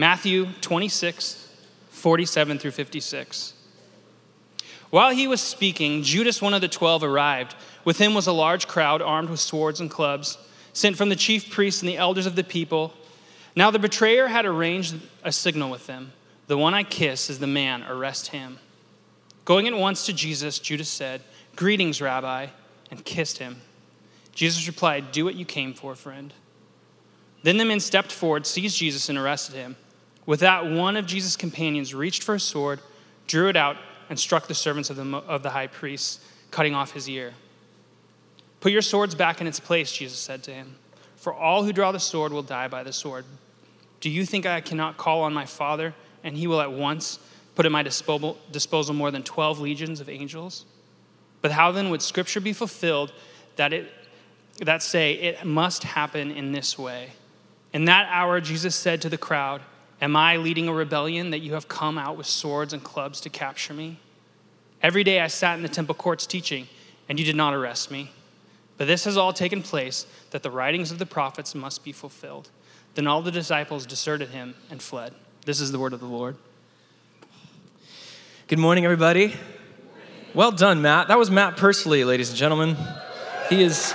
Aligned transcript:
Matthew 0.00 0.46
26, 0.62 1.46
47 1.90 2.58
through 2.58 2.70
56. 2.70 3.52
While 4.88 5.10
he 5.10 5.28
was 5.28 5.42
speaking, 5.42 6.02
Judas, 6.02 6.40
one 6.40 6.54
of 6.54 6.62
the 6.62 6.68
twelve, 6.68 7.04
arrived. 7.04 7.54
With 7.84 7.98
him 7.98 8.14
was 8.14 8.26
a 8.26 8.32
large 8.32 8.66
crowd 8.66 9.02
armed 9.02 9.28
with 9.28 9.40
swords 9.40 9.78
and 9.78 9.90
clubs, 9.90 10.38
sent 10.72 10.96
from 10.96 11.10
the 11.10 11.16
chief 11.16 11.50
priests 11.50 11.82
and 11.82 11.88
the 11.90 11.98
elders 11.98 12.24
of 12.24 12.34
the 12.34 12.42
people. 12.42 12.94
Now 13.54 13.70
the 13.70 13.78
betrayer 13.78 14.28
had 14.28 14.46
arranged 14.46 14.94
a 15.22 15.30
signal 15.32 15.70
with 15.70 15.86
them 15.86 16.12
The 16.46 16.56
one 16.56 16.72
I 16.72 16.82
kiss 16.82 17.28
is 17.28 17.38
the 17.38 17.46
man, 17.46 17.82
arrest 17.82 18.28
him. 18.28 18.58
Going 19.44 19.68
at 19.68 19.76
once 19.76 20.06
to 20.06 20.14
Jesus, 20.14 20.58
Judas 20.58 20.88
said, 20.88 21.20
Greetings, 21.56 22.00
Rabbi, 22.00 22.46
and 22.90 23.04
kissed 23.04 23.36
him. 23.36 23.60
Jesus 24.34 24.66
replied, 24.66 25.12
Do 25.12 25.26
what 25.26 25.34
you 25.34 25.44
came 25.44 25.74
for, 25.74 25.94
friend. 25.94 26.32
Then 27.42 27.58
the 27.58 27.66
men 27.66 27.80
stepped 27.80 28.12
forward, 28.12 28.46
seized 28.46 28.78
Jesus, 28.78 29.10
and 29.10 29.18
arrested 29.18 29.56
him. 29.56 29.76
With 30.30 30.38
that, 30.40 30.64
one 30.64 30.96
of 30.96 31.06
Jesus' 31.06 31.34
companions 31.34 31.92
reached 31.92 32.22
for 32.22 32.36
a 32.36 32.38
sword, 32.38 32.78
drew 33.26 33.48
it 33.48 33.56
out, 33.56 33.76
and 34.08 34.16
struck 34.16 34.46
the 34.46 34.54
servants 34.54 34.88
of 34.88 34.94
the, 34.94 35.16
of 35.26 35.42
the 35.42 35.50
high 35.50 35.66
priest, 35.66 36.22
cutting 36.52 36.72
off 36.72 36.92
his 36.92 37.08
ear. 37.08 37.32
Put 38.60 38.70
your 38.70 38.80
swords 38.80 39.16
back 39.16 39.40
in 39.40 39.48
its 39.48 39.58
place, 39.58 39.90
Jesus 39.90 40.20
said 40.20 40.44
to 40.44 40.52
him. 40.52 40.76
For 41.16 41.34
all 41.34 41.64
who 41.64 41.72
draw 41.72 41.90
the 41.90 41.98
sword 41.98 42.32
will 42.32 42.44
die 42.44 42.68
by 42.68 42.84
the 42.84 42.92
sword. 42.92 43.24
Do 43.98 44.08
you 44.08 44.24
think 44.24 44.46
I 44.46 44.60
cannot 44.60 44.96
call 44.96 45.22
on 45.22 45.34
my 45.34 45.46
Father, 45.46 45.96
and 46.22 46.36
he 46.36 46.46
will 46.46 46.60
at 46.60 46.70
once 46.70 47.18
put 47.56 47.66
at 47.66 47.72
my 47.72 47.82
disposal, 47.82 48.94
more 48.94 49.10
than 49.10 49.24
12 49.24 49.58
legions 49.58 50.00
of 50.00 50.08
angels? 50.08 50.64
But 51.42 51.50
how 51.50 51.72
then 51.72 51.90
would 51.90 52.02
Scripture 52.02 52.40
be 52.40 52.52
fulfilled 52.52 53.12
that, 53.56 53.72
it, 53.72 53.90
that 54.60 54.84
say 54.84 55.14
it 55.14 55.44
must 55.44 55.82
happen 55.82 56.30
in 56.30 56.52
this 56.52 56.78
way? 56.78 57.14
In 57.72 57.86
that 57.86 58.06
hour, 58.12 58.40
Jesus 58.40 58.76
said 58.76 59.02
to 59.02 59.08
the 59.08 59.18
crowd, 59.18 59.62
Am 60.00 60.16
I 60.16 60.36
leading 60.36 60.66
a 60.66 60.72
rebellion 60.72 61.30
that 61.30 61.40
you 61.40 61.54
have 61.54 61.68
come 61.68 61.98
out 61.98 62.16
with 62.16 62.26
swords 62.26 62.72
and 62.72 62.82
clubs 62.82 63.20
to 63.20 63.28
capture 63.28 63.74
me? 63.74 63.98
Every 64.82 65.04
day 65.04 65.20
I 65.20 65.26
sat 65.26 65.56
in 65.56 65.62
the 65.62 65.68
temple 65.68 65.94
courts 65.94 66.26
teaching, 66.26 66.68
and 67.08 67.18
you 67.18 67.24
did 67.24 67.36
not 67.36 67.52
arrest 67.52 67.90
me. 67.90 68.10
But 68.78 68.86
this 68.86 69.04
has 69.04 69.18
all 69.18 69.34
taken 69.34 69.62
place 69.62 70.06
that 70.30 70.42
the 70.42 70.50
writings 70.50 70.90
of 70.90 70.98
the 70.98 71.04
prophets 71.04 71.54
must 71.54 71.84
be 71.84 71.92
fulfilled. 71.92 72.48
Then 72.94 73.06
all 73.06 73.20
the 73.20 73.30
disciples 73.30 73.84
deserted 73.84 74.30
him 74.30 74.54
and 74.70 74.80
fled. 74.80 75.12
This 75.44 75.60
is 75.60 75.70
the 75.70 75.78
word 75.78 75.92
of 75.92 76.00
the 76.00 76.06
Lord. 76.06 76.36
Good 78.48 78.58
morning, 78.58 78.86
everybody. 78.86 79.34
Well 80.32 80.50
done, 80.50 80.80
Matt. 80.80 81.08
That 81.08 81.18
was 81.18 81.30
Matt 81.30 81.58
Persley, 81.58 82.06
ladies 82.06 82.30
and 82.30 82.38
gentlemen. 82.38 82.76
He 83.50 83.62
is 83.62 83.92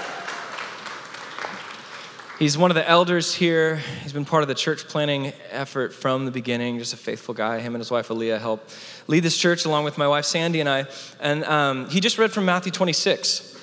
He's 2.45 2.59
one 2.59 2.69
of 2.69 2.75
the 2.75 2.87
elders 2.87 3.33
here. 3.33 3.77
He's 4.03 4.13
been 4.13 4.23
part 4.23 4.43
of 4.43 4.47
the 4.47 4.53
church 4.53 4.87
planning 4.87 5.33
effort 5.49 5.95
from 5.95 6.25
the 6.25 6.31
beginning. 6.31 6.77
Just 6.77 6.93
a 6.93 6.97
faithful 6.97 7.33
guy. 7.33 7.57
Him 7.59 7.73
and 7.73 7.81
his 7.81 7.89
wife 7.89 8.09
Aaliyah 8.09 8.39
help 8.39 8.69
lead 9.07 9.21
this 9.21 9.35
church 9.35 9.65
along 9.65 9.83
with 9.83 9.97
my 9.97 10.07
wife 10.07 10.25
Sandy 10.25 10.59
and 10.59 10.69
I. 10.69 10.85
And 11.19 11.43
um, 11.45 11.89
he 11.89 11.99
just 11.99 12.19
read 12.19 12.31
from 12.31 12.45
Matthew 12.45 12.71
26. 12.71 13.59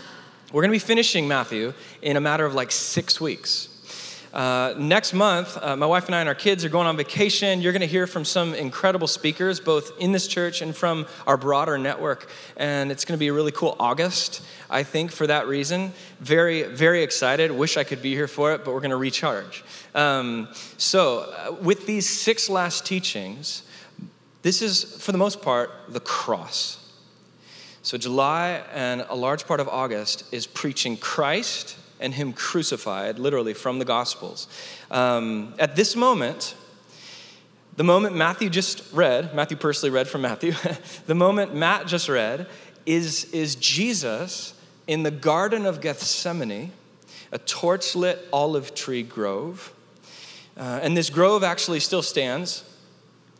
We're 0.52 0.62
going 0.62 0.70
to 0.70 0.74
be 0.74 0.80
finishing 0.80 1.28
Matthew 1.28 1.74
in 2.02 2.16
a 2.16 2.20
matter 2.20 2.44
of 2.44 2.54
like 2.54 2.72
six 2.72 3.20
weeks. 3.20 3.68
Uh, 4.32 4.72
next 4.78 5.12
month, 5.12 5.58
uh, 5.60 5.76
my 5.76 5.84
wife 5.84 6.06
and 6.06 6.14
I 6.14 6.20
and 6.20 6.28
our 6.28 6.34
kids 6.34 6.64
are 6.64 6.70
going 6.70 6.86
on 6.86 6.96
vacation. 6.96 7.60
You're 7.60 7.72
going 7.72 7.80
to 7.80 7.86
hear 7.86 8.06
from 8.06 8.24
some 8.24 8.54
incredible 8.54 9.06
speakers, 9.06 9.60
both 9.60 9.92
in 10.00 10.12
this 10.12 10.26
church 10.26 10.62
and 10.62 10.74
from 10.74 11.06
our 11.26 11.36
broader 11.36 11.76
network. 11.76 12.30
And 12.56 12.90
it's 12.90 13.04
going 13.04 13.16
to 13.16 13.20
be 13.20 13.28
a 13.28 13.32
really 13.32 13.52
cool 13.52 13.76
August, 13.78 14.42
I 14.70 14.84
think, 14.84 15.12
for 15.12 15.26
that 15.26 15.46
reason. 15.48 15.92
Very, 16.20 16.62
very 16.62 17.02
excited. 17.02 17.50
Wish 17.50 17.76
I 17.76 17.84
could 17.84 18.00
be 18.00 18.14
here 18.14 18.28
for 18.28 18.54
it, 18.54 18.64
but 18.64 18.72
we're 18.72 18.80
going 18.80 18.90
to 18.90 18.96
recharge. 18.96 19.64
Um, 19.94 20.48
so, 20.78 21.30
uh, 21.36 21.52
with 21.60 21.86
these 21.86 22.08
six 22.08 22.48
last 22.48 22.86
teachings, 22.86 23.64
this 24.40 24.62
is, 24.62 24.96
for 24.98 25.12
the 25.12 25.18
most 25.18 25.42
part, 25.42 25.70
the 25.90 26.00
cross. 26.00 26.78
So, 27.82 27.98
July 27.98 28.62
and 28.72 29.04
a 29.10 29.14
large 29.14 29.46
part 29.46 29.60
of 29.60 29.68
August 29.68 30.24
is 30.32 30.46
preaching 30.46 30.96
Christ 30.96 31.76
and 32.02 32.12
Him 32.12 32.32
crucified, 32.32 33.18
literally 33.18 33.54
from 33.54 33.78
the 33.78 33.84
Gospels. 33.84 34.48
Um, 34.90 35.54
at 35.58 35.76
this 35.76 35.96
moment, 35.96 36.54
the 37.76 37.84
moment 37.84 38.14
Matthew 38.14 38.50
just 38.50 38.92
read, 38.92 39.34
Matthew 39.34 39.56
Persley 39.56 39.90
read 39.90 40.08
from 40.08 40.20
Matthew, 40.20 40.52
the 41.06 41.14
moment 41.14 41.54
Matt 41.54 41.86
just 41.86 42.08
read 42.08 42.46
is, 42.84 43.24
is 43.32 43.54
Jesus 43.54 44.54
in 44.86 45.04
the 45.04 45.10
Garden 45.10 45.64
of 45.64 45.80
Gethsemane, 45.80 46.72
a 47.30 47.38
torch 47.38 47.94
lit 47.94 48.28
olive 48.32 48.74
tree 48.74 49.02
grove. 49.02 49.72
Uh, 50.56 50.80
and 50.82 50.96
this 50.96 51.08
grove 51.08 51.42
actually 51.42 51.80
still 51.80 52.02
stands. 52.02 52.64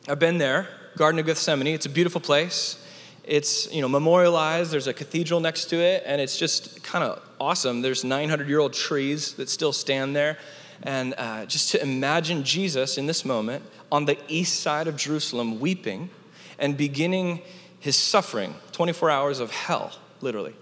I've 0.09 0.19
been 0.19 0.39
there, 0.39 0.69
Garden 0.97 1.19
of 1.19 1.27
Gethsemane. 1.27 1.67
It's 1.67 1.87
a 1.87 1.91
beautiful 1.91 2.21
place. 2.21 2.82
It's 3.25 3.73
you 3.73 3.81
know 3.81 3.89
memorialized. 3.89 4.73
There's 4.73 4.89
a 4.89 4.95
cathedral 4.95 5.41
next 5.41 5.67
to 5.67 5.77
it, 5.77 6.03
and 6.05 6.21
it's 6.21 6.37
just 6.37 6.83
kind 6.83 7.05
of 7.05 7.23
awesome. 7.41 7.83
There's 7.83 8.05
900 8.05 8.49
year 8.49 8.59
old 8.59 8.73
trees 8.73 9.35
that 9.35 9.49
still 9.49 9.73
stand 9.73 10.17
there, 10.17 10.39
and 10.83 11.15
uh, 11.17 11.47
just 11.47 11.71
to 11.71 11.83
imagine 11.83 12.43
Jesus 12.43 12.99
in 12.99 13.07
this 13.07 13.25
moment 13.25 13.65
on 13.93 14.07
the 14.07 14.19
east 14.27 14.61
side 14.61 14.89
of 14.89 14.97
Jerusalem, 14.97 15.61
weeping 15.61 16.11
and 16.59 16.77
beginning 16.77 17.43
his 17.79 17.97
suffering, 17.97 18.55
24 18.73 19.11
hours 19.11 19.39
of 19.39 19.51
hell, 19.51 19.93
literally. 20.21 20.55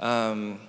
Um, 0.00 0.60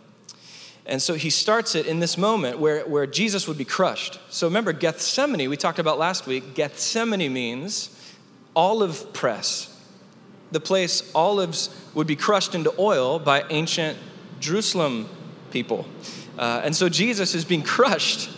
and 0.86 1.02
so 1.02 1.16
he 1.16 1.30
starts 1.30 1.74
it 1.74 1.88
in 1.88 2.00
this 2.00 2.18
moment 2.18 2.60
where, 2.60 2.86
where 2.86 3.08
Jesus 3.08 3.48
would 3.48 3.58
be 3.58 3.66
crushed. 3.66 4.20
So 4.30 4.46
remember, 4.48 4.72
Gethsemane, 4.72 5.50
we 5.50 5.58
talked 5.58 5.80
about 5.80 5.98
last 5.98 6.28
week, 6.28 6.54
Gethsemane 6.54 7.32
means 7.34 7.90
olive 8.56 9.12
press 9.14 9.75
the 10.52 10.60
place 10.60 11.12
olives 11.14 11.70
would 11.94 12.08
be 12.08 12.16
crushed 12.16 12.56
into 12.56 12.74
oil 12.80 13.20
by 13.20 13.44
ancient 13.50 13.98
Jerusalem 14.40 15.10
people. 15.52 15.86
Uh, 16.38 16.62
and 16.64 16.76
so 16.76 16.90
Jesus 16.90 17.34
is 17.34 17.46
being 17.46 17.64
crushed 17.64 18.30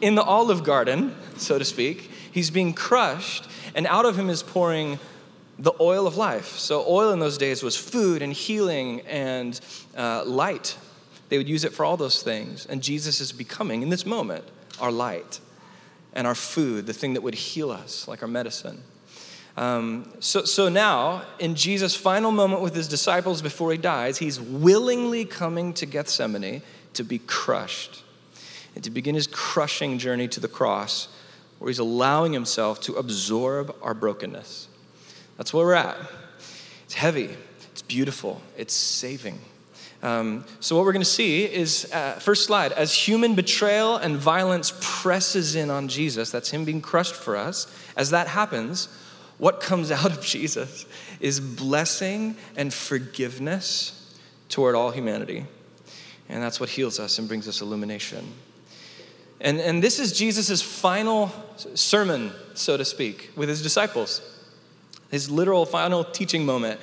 in 0.00 0.14
the 0.14 0.22
olive 0.22 0.64
garden, 0.64 1.14
so 1.36 1.58
to 1.58 1.64
speak. 1.64 2.10
He's 2.30 2.50
being 2.50 2.74
crushed, 2.74 3.48
and 3.74 3.86
out 3.86 4.04
of 4.04 4.18
him 4.18 4.30
is 4.30 4.42
pouring 4.42 4.98
the 5.58 5.72
oil 5.80 6.06
of 6.06 6.16
life. 6.16 6.56
So, 6.58 6.84
oil 6.86 7.10
in 7.12 7.18
those 7.18 7.36
days 7.36 7.62
was 7.62 7.76
food 7.76 8.22
and 8.22 8.32
healing 8.32 9.00
and 9.02 9.58
uh, 9.96 10.24
light. 10.24 10.76
They 11.28 11.36
would 11.36 11.48
use 11.48 11.64
it 11.64 11.72
for 11.72 11.84
all 11.84 11.96
those 11.96 12.22
things. 12.22 12.64
And 12.66 12.82
Jesus 12.82 13.20
is 13.20 13.32
becoming, 13.32 13.82
in 13.82 13.88
this 13.88 14.06
moment, 14.06 14.44
our 14.80 14.92
light 14.92 15.40
and 16.12 16.26
our 16.26 16.34
food, 16.34 16.86
the 16.86 16.92
thing 16.92 17.14
that 17.14 17.22
would 17.22 17.34
heal 17.34 17.70
us, 17.70 18.06
like 18.08 18.22
our 18.22 18.28
medicine. 18.28 18.82
Um, 19.58 20.08
so, 20.20 20.44
so 20.44 20.68
now, 20.68 21.24
in 21.40 21.56
Jesus' 21.56 21.96
final 21.96 22.30
moment 22.30 22.62
with 22.62 22.76
his 22.76 22.86
disciples 22.86 23.42
before 23.42 23.72
he 23.72 23.76
dies, 23.76 24.18
he's 24.18 24.40
willingly 24.40 25.24
coming 25.24 25.74
to 25.74 25.84
Gethsemane 25.84 26.62
to 26.94 27.02
be 27.02 27.18
crushed 27.18 28.04
and 28.76 28.84
to 28.84 28.90
begin 28.90 29.16
his 29.16 29.26
crushing 29.26 29.98
journey 29.98 30.28
to 30.28 30.38
the 30.38 30.46
cross, 30.46 31.08
where 31.58 31.68
he's 31.68 31.80
allowing 31.80 32.32
himself 32.32 32.80
to 32.82 32.94
absorb 32.94 33.74
our 33.82 33.94
brokenness. 33.94 34.68
That's 35.36 35.52
where 35.52 35.66
we're 35.66 35.74
at. 35.74 35.96
It's 36.84 36.94
heavy, 36.94 37.30
it's 37.72 37.82
beautiful, 37.82 38.40
it's 38.56 38.74
saving. 38.74 39.40
Um, 40.04 40.44
so, 40.60 40.76
what 40.76 40.84
we're 40.84 40.92
going 40.92 41.02
to 41.02 41.10
see 41.10 41.42
is 41.42 41.92
uh, 41.92 42.12
first 42.20 42.46
slide 42.46 42.70
as 42.70 42.94
human 42.94 43.34
betrayal 43.34 43.96
and 43.96 44.16
violence 44.16 44.72
presses 44.80 45.56
in 45.56 45.68
on 45.68 45.88
Jesus, 45.88 46.30
that's 46.30 46.50
him 46.50 46.64
being 46.64 46.80
crushed 46.80 47.16
for 47.16 47.36
us. 47.36 47.66
As 47.96 48.10
that 48.10 48.28
happens, 48.28 48.88
what 49.38 49.60
comes 49.60 49.90
out 49.90 50.10
of 50.10 50.20
Jesus 50.20 50.86
is 51.20 51.40
blessing 51.40 52.36
and 52.56 52.72
forgiveness 52.72 54.16
toward 54.48 54.74
all 54.74 54.90
humanity. 54.90 55.46
And 56.28 56.42
that's 56.42 56.60
what 56.60 56.68
heals 56.68 57.00
us 57.00 57.18
and 57.18 57.26
brings 57.26 57.48
us 57.48 57.60
illumination. 57.60 58.32
And, 59.40 59.60
and 59.60 59.82
this 59.82 59.98
is 59.98 60.12
Jesus' 60.12 60.60
final 60.60 61.32
sermon, 61.74 62.32
so 62.54 62.76
to 62.76 62.84
speak, 62.84 63.30
with 63.36 63.48
his 63.48 63.62
disciples, 63.62 64.20
his 65.10 65.30
literal 65.30 65.64
final 65.64 66.04
teaching 66.04 66.44
moment. 66.44 66.80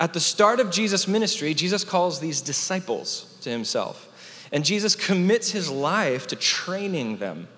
At 0.00 0.14
the 0.14 0.20
start 0.20 0.58
of 0.58 0.70
Jesus' 0.70 1.06
ministry, 1.06 1.54
Jesus 1.54 1.84
calls 1.84 2.20
these 2.20 2.40
disciples 2.40 3.36
to 3.42 3.50
himself. 3.50 4.06
And 4.50 4.64
Jesus 4.64 4.94
commits 4.94 5.50
his 5.50 5.70
life 5.70 6.26
to 6.28 6.36
training 6.36 7.18
them. 7.18 7.48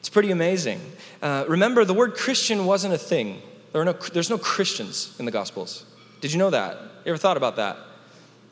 It's 0.00 0.08
pretty 0.08 0.30
amazing. 0.30 0.80
Uh, 1.20 1.44
remember, 1.48 1.84
the 1.84 1.94
word 1.94 2.14
Christian 2.14 2.64
wasn't 2.64 2.94
a 2.94 2.98
thing 2.98 3.42
there 3.72 3.82
are 3.82 3.84
no, 3.84 3.92
there's 3.92 4.30
no 4.30 4.38
Christians 4.38 5.14
in 5.18 5.24
the 5.24 5.30
Gospels. 5.30 5.84
Did 6.20 6.32
you 6.32 6.38
know 6.38 6.50
that? 6.50 6.76
You 7.04 7.10
ever 7.10 7.18
thought 7.18 7.36
about 7.36 7.56
that? 7.56 7.76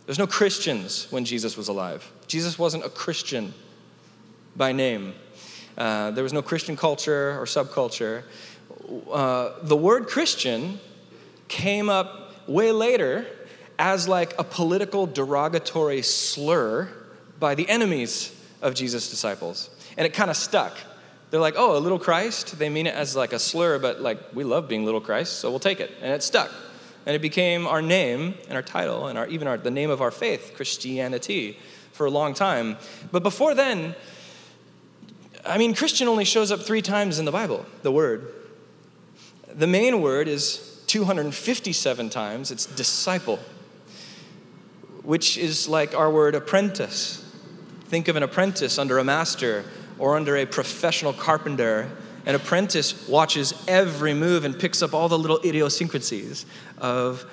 There's 0.04 0.18
no 0.18 0.26
Christians 0.26 1.08
when 1.10 1.24
Jesus 1.24 1.56
was 1.56 1.68
alive. 1.68 2.10
Jesus 2.26 2.58
wasn't 2.58 2.84
a 2.84 2.88
Christian 2.88 3.52
by 4.54 4.72
name. 4.72 5.14
Uh, 5.76 6.12
there 6.12 6.22
was 6.22 6.32
no 6.32 6.42
Christian 6.42 6.76
culture 6.76 7.38
or 7.40 7.44
subculture. 7.44 8.22
Uh, 9.10 9.52
the 9.62 9.76
word 9.76 10.06
Christian 10.06 10.78
came 11.48 11.88
up 11.88 12.48
way 12.48 12.72
later 12.72 13.26
as 13.78 14.08
like 14.08 14.34
a 14.38 14.44
political 14.44 15.06
derogatory 15.06 16.02
slur 16.02 16.88
by 17.38 17.54
the 17.54 17.69
enemies 17.69 18.32
of 18.62 18.74
Jesus' 18.74 19.10
disciples. 19.10 19.70
And 19.96 20.06
it 20.06 20.14
kind 20.14 20.30
of 20.30 20.36
stuck 20.36 20.76
They're 21.36 21.42
like, 21.42 21.56
oh, 21.58 21.76
a 21.76 21.78
little 21.78 21.98
Christ? 21.98 22.58
They 22.58 22.70
mean 22.70 22.86
it 22.86 22.94
as 22.94 23.14
like 23.14 23.34
a 23.34 23.38
slur, 23.38 23.78
but 23.78 24.00
like, 24.00 24.18
we 24.32 24.42
love 24.42 24.68
being 24.68 24.86
little 24.86 25.02
Christ, 25.02 25.34
so 25.34 25.50
we'll 25.50 25.58
take 25.58 25.80
it. 25.80 25.92
And 26.00 26.10
it 26.14 26.22
stuck. 26.22 26.50
And 27.04 27.14
it 27.14 27.20
became 27.20 27.66
our 27.66 27.82
name 27.82 28.36
and 28.48 28.54
our 28.54 28.62
title 28.62 29.06
and 29.06 29.18
our, 29.18 29.26
even 29.26 29.46
our, 29.46 29.58
the 29.58 29.70
name 29.70 29.90
of 29.90 30.00
our 30.00 30.10
faith, 30.10 30.54
Christianity, 30.56 31.58
for 31.92 32.06
a 32.06 32.10
long 32.10 32.32
time. 32.32 32.78
But 33.12 33.22
before 33.22 33.54
then, 33.54 33.94
I 35.44 35.58
mean, 35.58 35.74
Christian 35.74 36.08
only 36.08 36.24
shows 36.24 36.50
up 36.50 36.62
three 36.62 36.80
times 36.80 37.18
in 37.18 37.26
the 37.26 37.32
Bible, 37.32 37.66
the 37.82 37.92
word. 37.92 38.32
The 39.54 39.66
main 39.66 40.00
word 40.00 40.28
is 40.28 40.82
257 40.86 42.08
times, 42.08 42.50
it's 42.50 42.64
disciple, 42.64 43.40
which 45.02 45.36
is 45.36 45.68
like 45.68 45.94
our 45.94 46.10
word 46.10 46.34
apprentice. 46.34 47.30
Think 47.88 48.08
of 48.08 48.16
an 48.16 48.22
apprentice 48.22 48.78
under 48.78 48.96
a 48.96 49.04
master 49.04 49.66
or 49.98 50.16
under 50.16 50.37
a 50.37 50.46
professional 50.46 51.12
carpenter. 51.12 51.90
An 52.26 52.34
apprentice 52.34 53.08
watches 53.08 53.54
every 53.69 54.14
move 54.14 54.44
and 54.44 54.58
picks 54.58 54.82
up 54.82 54.94
all 54.94 55.08
the 55.08 55.19
little 55.19 55.40
idiosyncrasies 55.44 56.44
of 56.78 57.25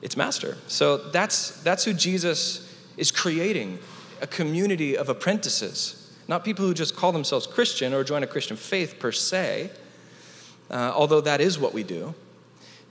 its 0.00 0.16
master. 0.16 0.56
So 0.68 0.96
that's, 0.96 1.62
that's 1.62 1.84
who 1.84 1.92
Jesus 1.92 2.74
is 2.96 3.10
creating 3.10 3.78
a 4.20 4.26
community 4.26 4.96
of 4.96 5.08
apprentices 5.08 6.02
not 6.28 6.44
people 6.44 6.64
who 6.64 6.74
just 6.74 6.96
call 6.96 7.12
themselves 7.12 7.46
Christian 7.46 7.92
or 7.92 8.04
join 8.04 8.22
a 8.22 8.26
Christian 8.26 8.56
faith 8.56 8.98
per 8.98 9.12
se, 9.12 9.70
uh, 10.70 10.92
although 10.94 11.20
that 11.20 11.40
is 11.40 11.58
what 11.58 11.74
we 11.74 11.82
do. 11.82 12.14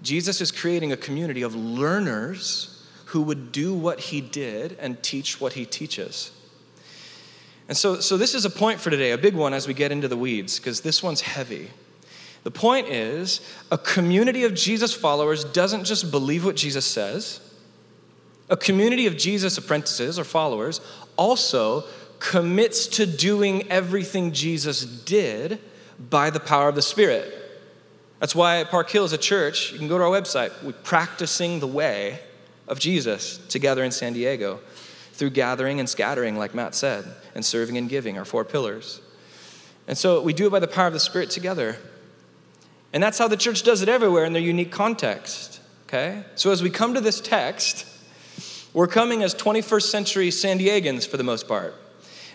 Jesus 0.01 0.41
is 0.41 0.51
creating 0.51 0.91
a 0.91 0.97
community 0.97 1.41
of 1.41 1.55
learners 1.55 2.85
who 3.05 3.21
would 3.21 3.51
do 3.51 3.73
what 3.73 3.99
he 3.99 4.21
did 4.21 4.77
and 4.79 5.01
teach 5.01 5.39
what 5.39 5.53
he 5.53 5.65
teaches. 5.65 6.31
And 7.71 7.77
so, 7.77 8.01
so 8.01 8.17
this 8.17 8.35
is 8.35 8.43
a 8.43 8.49
point 8.49 8.81
for 8.81 8.89
today, 8.89 9.11
a 9.11 9.17
big 9.17 9.33
one 9.33 9.53
as 9.53 9.65
we 9.65 9.73
get 9.73 9.93
into 9.93 10.09
the 10.09 10.17
weeds, 10.17 10.59
because 10.59 10.81
this 10.81 11.01
one's 11.01 11.21
heavy. 11.21 11.69
The 12.43 12.51
point 12.51 12.89
is 12.89 13.39
a 13.71 13.77
community 13.77 14.43
of 14.43 14.53
Jesus 14.53 14.93
followers 14.93 15.45
doesn't 15.45 15.85
just 15.85 16.11
believe 16.11 16.43
what 16.43 16.57
Jesus 16.57 16.85
says, 16.85 17.39
a 18.49 18.57
community 18.57 19.07
of 19.07 19.15
Jesus 19.15 19.57
apprentices 19.57 20.19
or 20.19 20.25
followers 20.25 20.81
also 21.15 21.85
commits 22.19 22.87
to 22.87 23.05
doing 23.05 23.71
everything 23.71 24.33
Jesus 24.33 24.83
did 24.83 25.61
by 25.97 26.29
the 26.29 26.41
power 26.41 26.67
of 26.67 26.75
the 26.75 26.81
Spirit. 26.81 27.33
That's 28.19 28.35
why 28.35 28.59
at 28.59 28.69
Park 28.69 28.89
Hill 28.89 29.05
is 29.05 29.13
a 29.13 29.17
church, 29.17 29.71
you 29.71 29.77
can 29.77 29.87
go 29.87 29.97
to 29.97 30.03
our 30.03 30.09
website, 30.09 30.51
we're 30.61 30.73
practicing 30.73 31.61
the 31.61 31.67
way 31.67 32.19
of 32.67 32.79
Jesus 32.79 33.37
together 33.47 33.81
in 33.81 33.91
San 33.91 34.11
Diego 34.11 34.59
through 35.21 35.29
gathering 35.29 35.79
and 35.79 35.87
scattering, 35.87 36.35
like 36.35 36.55
Matt 36.55 36.73
said, 36.73 37.05
and 37.35 37.45
serving 37.45 37.77
and 37.77 37.87
giving, 37.87 38.17
our 38.17 38.25
four 38.25 38.43
pillars. 38.43 39.01
And 39.87 39.95
so 39.95 40.19
we 40.19 40.33
do 40.33 40.47
it 40.47 40.49
by 40.49 40.57
the 40.57 40.67
power 40.67 40.87
of 40.87 40.93
the 40.93 40.99
Spirit 40.99 41.29
together. 41.29 41.77
And 42.91 43.03
that's 43.03 43.19
how 43.19 43.27
the 43.27 43.37
church 43.37 43.61
does 43.61 43.83
it 43.83 43.87
everywhere 43.87 44.25
in 44.25 44.33
their 44.33 44.41
unique 44.41 44.71
context. 44.71 45.61
Okay? 45.85 46.23
So 46.33 46.49
as 46.49 46.63
we 46.63 46.71
come 46.71 46.95
to 46.95 47.01
this 47.01 47.21
text, 47.21 47.85
we're 48.73 48.87
coming 48.87 49.21
as 49.21 49.35
21st 49.35 49.83
century 49.83 50.31
San 50.31 50.57
Diegans 50.57 51.07
for 51.07 51.17
the 51.17 51.23
most 51.23 51.47
part. 51.47 51.75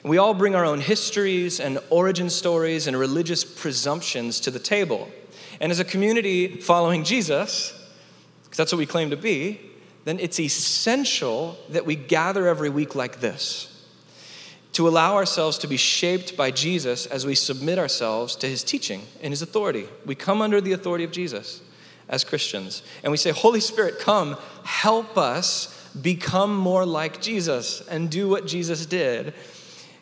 We 0.05 0.19
all 0.19 0.33
bring 0.33 0.55
our 0.55 0.65
own 0.65 0.79
histories 0.79 1.59
and 1.59 1.81
origin 1.91 2.31
stories 2.31 2.87
and 2.87 2.97
religious 2.97 3.45
presumptions 3.45 4.39
to 4.43 4.53
the 4.53 4.61
table. 4.61 5.11
And 5.61 5.73
as 5.73 5.81
a 5.81 5.85
community 5.85 6.61
following 6.61 7.03
Jesus, 7.03 7.73
because 8.45 8.59
that's 8.59 8.71
what 8.71 8.79
we 8.79 8.87
claim 8.87 9.11
to 9.11 9.17
be, 9.17 9.66
then 10.07 10.19
it's 10.21 10.39
essential 10.39 11.59
that 11.69 11.85
we 11.85 11.97
gather 11.97 12.47
every 12.47 12.71
week 12.71 12.95
like 12.95 13.21
this 13.21 13.73
to 14.73 14.87
allow 14.87 15.17
ourselves 15.17 15.59
to 15.59 15.67
be 15.67 15.77
shaped 15.77 16.37
by 16.37 16.51
Jesus 16.51 17.07
as 17.07 17.27
we 17.27 17.35
submit 17.35 17.79
ourselves 17.79 18.37
to 18.37 18.47
his 18.47 18.63
teaching 18.63 19.03
and 19.23 19.33
his 19.33 19.43
authority. 19.43 19.87
We 20.05 20.15
come 20.15 20.41
under 20.41 20.61
the 20.61 20.73
authority 20.73 21.03
of 21.03 21.13
Jesus 21.13 21.61
as 22.09 22.25
Christians. 22.25 22.83
And 23.03 23.11
we 23.11 23.17
say, 23.17 23.31
Holy 23.31 23.61
Spirit, 23.61 23.99
come, 23.99 24.37
help 24.65 25.19
us 25.19 25.91
become 26.01 26.57
more 26.57 26.87
like 26.87 27.21
Jesus 27.21 27.81
and 27.89 28.11
do 28.11 28.29
what 28.29 28.47
Jesus 28.47 28.87
did 28.87 29.35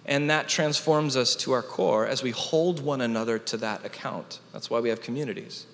and 0.06 0.28
that 0.28 0.48
transforms 0.48 1.16
us 1.16 1.34
to 1.36 1.52
our 1.52 1.62
core 1.62 2.06
as 2.06 2.22
we 2.22 2.30
hold 2.30 2.80
one 2.80 3.00
another 3.00 3.38
to 3.38 3.56
that 3.58 3.84
account. 3.84 4.38
That's 4.52 4.68
why 4.68 4.80
we 4.80 4.90
have 4.90 5.00
communities. 5.00 5.66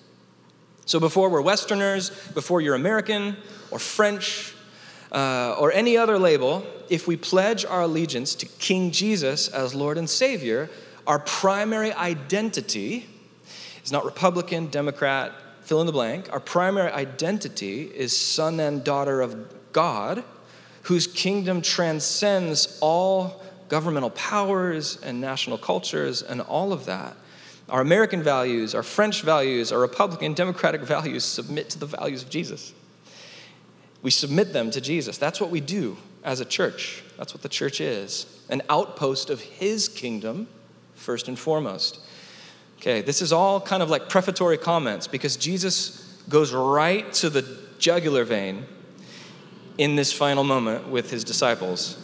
So 0.91 0.99
before 0.99 1.29
we're 1.29 1.39
Westerners, 1.39 2.09
before 2.33 2.59
you're 2.59 2.75
American 2.75 3.37
or 3.71 3.79
French 3.79 4.53
uh, 5.13 5.55
or 5.57 5.71
any 5.71 5.95
other 5.95 6.19
label, 6.19 6.65
if 6.89 7.07
we 7.07 7.15
pledge 7.15 7.63
our 7.63 7.83
allegiance 7.83 8.35
to 8.35 8.45
King 8.45 8.91
Jesus 8.91 9.47
as 9.47 9.73
Lord 9.73 9.97
and 9.97 10.09
Savior, 10.09 10.69
our 11.07 11.19
primary 11.19 11.93
identity 11.93 13.07
is 13.85 13.93
not 13.93 14.03
Republican, 14.03 14.67
Democrat, 14.67 15.31
fill 15.61 15.79
in 15.79 15.87
the 15.87 15.93
blank. 15.93 16.27
Our 16.33 16.41
primary 16.41 16.91
identity 16.91 17.83
is 17.83 18.17
son 18.17 18.59
and 18.59 18.83
daughter 18.83 19.21
of 19.21 19.71
God, 19.71 20.25
whose 20.81 21.07
kingdom 21.07 21.61
transcends 21.61 22.77
all 22.81 23.41
governmental 23.69 24.09
powers 24.09 25.01
and 25.01 25.21
national 25.21 25.57
cultures 25.57 26.21
and 26.21 26.41
all 26.41 26.73
of 26.73 26.83
that. 26.87 27.15
Our 27.71 27.81
American 27.81 28.21
values, 28.21 28.75
our 28.75 28.83
French 28.83 29.23
values, 29.23 29.71
our 29.71 29.79
Republican, 29.79 30.33
Democratic 30.33 30.81
values 30.95 31.23
submit 31.23 31.69
to 31.71 31.79
the 31.79 31.87
values 31.87 32.21
of 32.21 32.29
Jesus. 32.29 32.73
We 34.03 34.11
submit 34.11 34.53
them 34.53 34.69
to 34.71 34.81
Jesus. 34.81 35.17
That's 35.17 35.41
what 35.41 35.49
we 35.49 35.61
do 35.61 35.97
as 36.23 36.39
a 36.39 36.45
church. 36.45 37.03
That's 37.17 37.33
what 37.33 37.41
the 37.41 37.49
church 37.49 37.81
is 37.81 38.25
an 38.49 38.61
outpost 38.69 39.29
of 39.29 39.39
His 39.39 39.87
kingdom, 39.87 40.47
first 40.93 41.27
and 41.27 41.39
foremost. 41.39 41.99
Okay, 42.77 43.01
this 43.01 43.21
is 43.21 43.31
all 43.31 43.61
kind 43.61 43.81
of 43.81 43.89
like 43.89 44.09
prefatory 44.09 44.57
comments 44.57 45.07
because 45.07 45.37
Jesus 45.37 46.19
goes 46.27 46.51
right 46.51 47.11
to 47.13 47.29
the 47.29 47.45
jugular 47.77 48.23
vein 48.23 48.65
in 49.77 49.95
this 49.95 50.11
final 50.11 50.43
moment 50.43 50.87
with 50.87 51.11
his 51.11 51.23
disciples. 51.23 51.97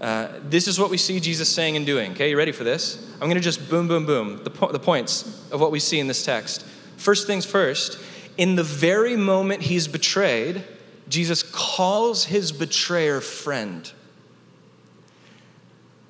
Uh, 0.00 0.28
this 0.42 0.68
is 0.68 0.78
what 0.78 0.90
we 0.90 0.98
see 0.98 1.20
Jesus 1.20 1.48
saying 1.48 1.76
and 1.76 1.86
doing. 1.86 2.12
Okay, 2.12 2.30
you 2.30 2.36
ready 2.36 2.52
for 2.52 2.64
this? 2.64 3.02
I'm 3.14 3.28
going 3.28 3.34
to 3.36 3.40
just 3.40 3.70
boom, 3.70 3.88
boom, 3.88 4.04
boom, 4.04 4.42
the, 4.44 4.50
po- 4.50 4.70
the 4.70 4.78
points 4.78 5.50
of 5.50 5.60
what 5.60 5.70
we 5.70 5.80
see 5.80 5.98
in 5.98 6.06
this 6.06 6.24
text. 6.24 6.64
First 6.96 7.26
things 7.26 7.46
first, 7.46 7.98
in 8.36 8.56
the 8.56 8.62
very 8.62 9.16
moment 9.16 9.62
he's 9.62 9.88
betrayed, 9.88 10.64
Jesus 11.08 11.42
calls 11.42 12.26
his 12.26 12.52
betrayer 12.52 13.20
friend. 13.20 13.90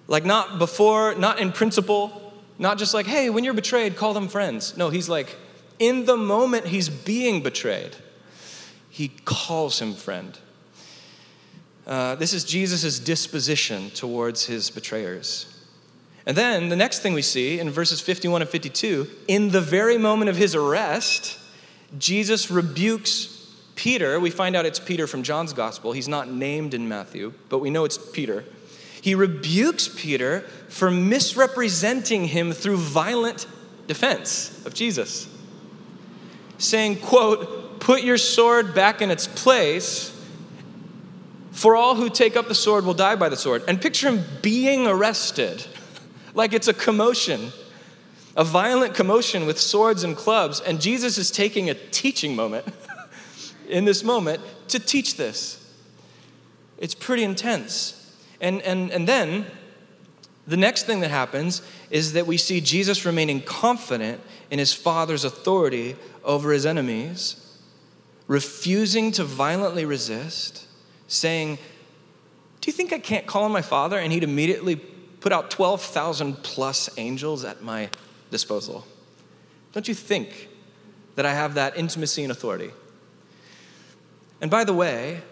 Like, 0.09 0.25
not 0.25 0.59
before, 0.59 1.15
not 1.15 1.38
in 1.38 1.53
principle, 1.53 2.33
not 2.59 2.79
just 2.79 2.94
like, 2.94 3.06
hey, 3.06 3.31
when 3.31 3.44
you're 3.44 3.55
betrayed, 3.55 3.97
call 3.97 4.15
them 4.15 4.29
friends. 4.29 4.77
No, 4.77 4.91
he's 4.91 5.09
like, 5.09 5.37
in 5.79 6.06
the 6.06 6.17
moment 6.17 6.67
he's 6.67 6.88
being 6.88 7.43
betrayed, 7.43 7.97
he 8.90 9.09
calls 9.25 9.81
him 9.81 9.95
friend. 9.95 10.38
Uh, 11.87 12.16
this 12.16 12.33
is 12.33 12.45
Jesus' 12.45 12.99
disposition 12.99 13.90
towards 13.90 14.47
his 14.47 14.71
betrayers. 14.71 15.52
And 16.26 16.37
then 16.37 16.69
the 16.69 16.76
next 16.76 16.99
thing 17.00 17.14
we 17.14 17.23
see 17.23 17.61
in 17.61 17.71
verses 17.71 18.00
51 18.00 18.43
and 18.43 18.50
52, 18.50 19.09
in 19.28 19.50
the 19.50 19.61
very 19.61 19.97
moment 19.97 20.28
of 20.28 20.37
his 20.37 20.57
arrest, 20.57 21.38
Jesus 21.97 22.50
rebukes 22.50 23.52
Peter. 23.76 24.19
We 24.19 24.31
find 24.31 24.57
out 24.57 24.66
it's 24.66 24.81
Peter 24.81 25.07
from 25.07 25.23
John's 25.23 25.52
gospel. 25.52 25.93
He's 25.93 26.09
not 26.09 26.28
named 26.28 26.75
in 26.75 26.88
Matthew, 26.88 27.33
but 27.49 27.61
we 27.61 27.71
know 27.71 27.85
it's 27.85 27.99
Peter. 27.99 28.45
He 29.00 29.14
rebukes 29.14 29.88
Peter 29.88 30.40
for 30.69 30.90
misrepresenting 30.90 32.25
him 32.25 32.50
through 32.50 32.78
violent 32.78 33.47
defense 33.87 34.66
of 34.66 34.75
Jesus, 34.75 35.28
saying, 36.59 36.97
quote, 36.97 37.78
put 37.78 38.02
your 38.02 38.19
sword 38.19 38.75
back 38.75 39.00
in 39.00 39.12
its 39.12 39.28
place 39.28 40.15
for 41.57 41.75
all 41.75 41.95
who 41.95 42.11
take 42.11 42.37
up 42.37 42.49
the 42.49 42.55
sword 42.55 42.85
will 42.85 42.93
die 42.93 43.17
by 43.17 43.31
the 43.31 43.37
sword. 43.37 43.63
And 43.67 43.81
picture 43.81 44.11
him 44.11 44.27
being 44.43 44.87
arrested, 44.87 45.67
like 46.35 46.53
it's 46.53 46.69
a 46.69 46.75
commotion, 46.75 47.51
a 48.37 48.45
violent 48.45 48.95
commotion 48.95 49.47
with 49.47 49.59
swords 49.59 50.05
and 50.05 50.15
clubs. 50.15 50.61
And 50.61 50.83
Jesus 50.83 51.17
is 51.17 51.31
taking 51.31 51.71
a 51.71 51.75
teaching 51.75 52.37
moment 52.37 52.67
in 53.71 53.87
this 53.87 54.05
moment 54.05 54.43
to 54.69 54.79
teach 54.79 55.17
this. 55.17 55.75
It's 56.77 56.95
pretty 56.95 57.25
intense. 57.25 58.15
And, 58.39 58.61
and, 58.61 58.91
and 58.91 59.09
then 59.09 59.47
the 60.47 60.59
next 60.59 60.83
thing 60.83 61.01
that 61.01 61.11
happens 61.11 61.63
is 61.91 62.13
that 62.13 62.27
we 62.27 62.37
see 62.37 62.61
Jesus 62.61 63.07
remaining 63.07 63.41
confident 63.41 64.21
in 64.51 64.59
his 64.59 64.75
Father's 64.75 65.25
authority 65.25 65.97
over 66.23 66.53
his 66.53 66.67
enemies, 66.67 67.59
refusing 68.27 69.11
to 69.13 69.25
violently 69.25 69.87
resist 69.87 70.65
saying, 71.09 71.59
Do 72.61 72.69
you 72.69 72.73
think 72.73 72.93
I 72.93 72.99
can't 72.99 73.27
call 73.27 73.45
on 73.45 73.53
my 73.53 73.63
father? 73.63 73.99
And 73.99 74.13
he'd 74.13 74.25
immediately 74.25 74.77
put 74.77 75.33
out 75.33 75.51
12,000 75.51 76.43
plus 76.43 76.89
angels 76.97 77.45
at 77.45 77.63
my 77.63 77.91
disposal. 78.31 78.87
Don't 79.73 79.89
you 79.89 79.95
think 79.95 80.49
that 81.17 81.27
I 81.27 81.35
have 81.35 81.55
that 81.55 81.77
intimacy 81.77 82.23
and 82.23 82.31
authority? 82.31 82.71
And 84.41 84.51
by 84.51 84.65
the 84.65 84.73
way, 84.73 85.23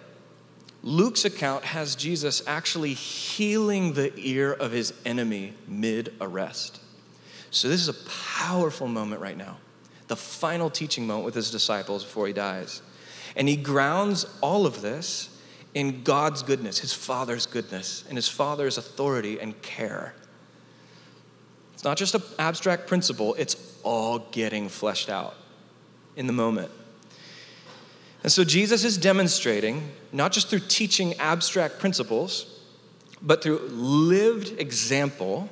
Luke's 0.82 1.24
account 1.24 1.64
has 1.64 1.96
Jesus 1.96 2.42
actually 2.46 2.92
healing 2.92 3.94
the 3.94 4.12
ear 4.18 4.52
of 4.52 4.72
his 4.72 4.92
enemy 5.04 5.54
mid 5.66 6.12
arrest. 6.20 6.80
So, 7.50 7.68
this 7.68 7.80
is 7.80 7.88
a 7.88 8.10
powerful 8.10 8.88
moment 8.88 9.20
right 9.20 9.36
now, 9.36 9.58
the 10.08 10.16
final 10.16 10.68
teaching 10.68 11.06
moment 11.06 11.24
with 11.24 11.34
his 11.34 11.50
disciples 11.50 12.04
before 12.04 12.26
he 12.26 12.32
dies. 12.32 12.82
And 13.36 13.48
he 13.48 13.56
grounds 13.56 14.26
all 14.40 14.66
of 14.66 14.82
this 14.82 15.30
in 15.74 16.04
God's 16.04 16.42
goodness, 16.42 16.78
his 16.78 16.92
Father's 16.92 17.46
goodness, 17.46 18.04
and 18.08 18.16
his 18.16 18.28
Father's 18.28 18.78
authority 18.78 19.40
and 19.40 19.60
care. 19.60 20.14
It's 21.74 21.84
not 21.84 21.96
just 21.96 22.14
an 22.14 22.22
abstract 22.38 22.86
principle, 22.86 23.34
it's 23.34 23.56
all 23.82 24.20
getting 24.30 24.68
fleshed 24.68 25.10
out 25.10 25.34
in 26.16 26.26
the 26.28 26.32
moment. 26.32 26.70
And 28.22 28.32
so 28.32 28.44
Jesus 28.44 28.84
is 28.84 28.96
demonstrating, 28.96 29.90
not 30.12 30.32
just 30.32 30.48
through 30.48 30.60
teaching 30.60 31.14
abstract 31.14 31.78
principles, 31.78 32.60
but 33.20 33.42
through 33.42 33.58
lived 33.68 34.58
example, 34.58 35.50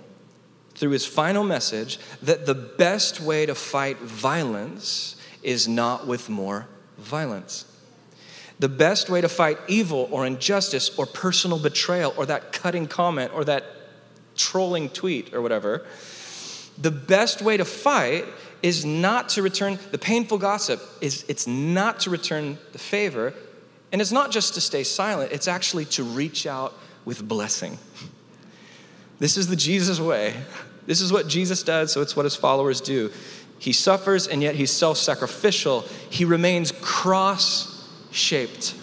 through 0.75 0.91
his 0.91 1.05
final 1.05 1.45
message, 1.45 1.99
that 2.23 2.47
the 2.47 2.55
best 2.55 3.21
way 3.21 3.45
to 3.45 3.55
fight 3.55 3.99
violence 3.99 5.17
is 5.43 5.69
not 5.69 6.07
with 6.07 6.31
more 6.31 6.69
violence. 6.97 7.67
The 8.63 8.69
best 8.69 9.11
way 9.11 9.21
to 9.21 9.29
fight 9.29 9.59
evil 9.67 10.07
or 10.13 10.25
injustice 10.25 10.97
or 10.97 11.05
personal 11.05 11.59
betrayal 11.59 12.15
or 12.17 12.27
that 12.27 12.53
cutting 12.53 12.87
comment 12.87 13.33
or 13.35 13.43
that 13.47 13.65
trolling 14.37 14.89
tweet 14.89 15.35
or 15.35 15.43
whatever, 15.43 15.85
the 16.81 16.93
best 16.93 17.43
way 17.43 17.57
to 17.57 17.65
fight 17.65 18.25
is 18.63 18.85
not 18.85 19.31
to 19.31 19.43
return 19.43 19.81
the 19.91 19.99
painful 19.99 20.39
gossip 20.39 20.81
is 21.01 21.25
it's 21.27 21.45
not 21.49 21.99
to 21.99 22.11
return 22.11 22.57
the 22.71 22.79
favor. 22.79 23.35
And 23.91 24.01
it's 24.01 24.13
not 24.13 24.31
just 24.31 24.55
to 24.55 24.61
stay 24.61 24.85
silent 24.85 25.33
it's 25.33 25.49
actually 25.49 25.87
to 25.87 26.05
reach 26.05 26.47
out 26.47 26.73
with 27.05 27.27
blessing. 27.27 27.81
This 29.19 29.37
is 29.37 29.49
the 29.49 29.57
jesus 29.57 29.99
way. 29.99 30.37
This 30.87 31.01
is 31.01 31.13
what 31.13 31.27
jesus 31.27 31.65
does 31.65 31.93
so 31.93 32.01
it's 32.01 32.15
what 32.15 32.27
his 32.27 32.37
followers 32.37 32.81
do. 32.81 33.11
He 33.59 33.73
suffers 33.73 34.29
and 34.29 34.41
yet 34.41 34.55
he's 34.55 34.71
self-sacrificial. 34.71 35.81
He 36.11 36.25
remains 36.25 36.71
cross-shaped 38.13 38.75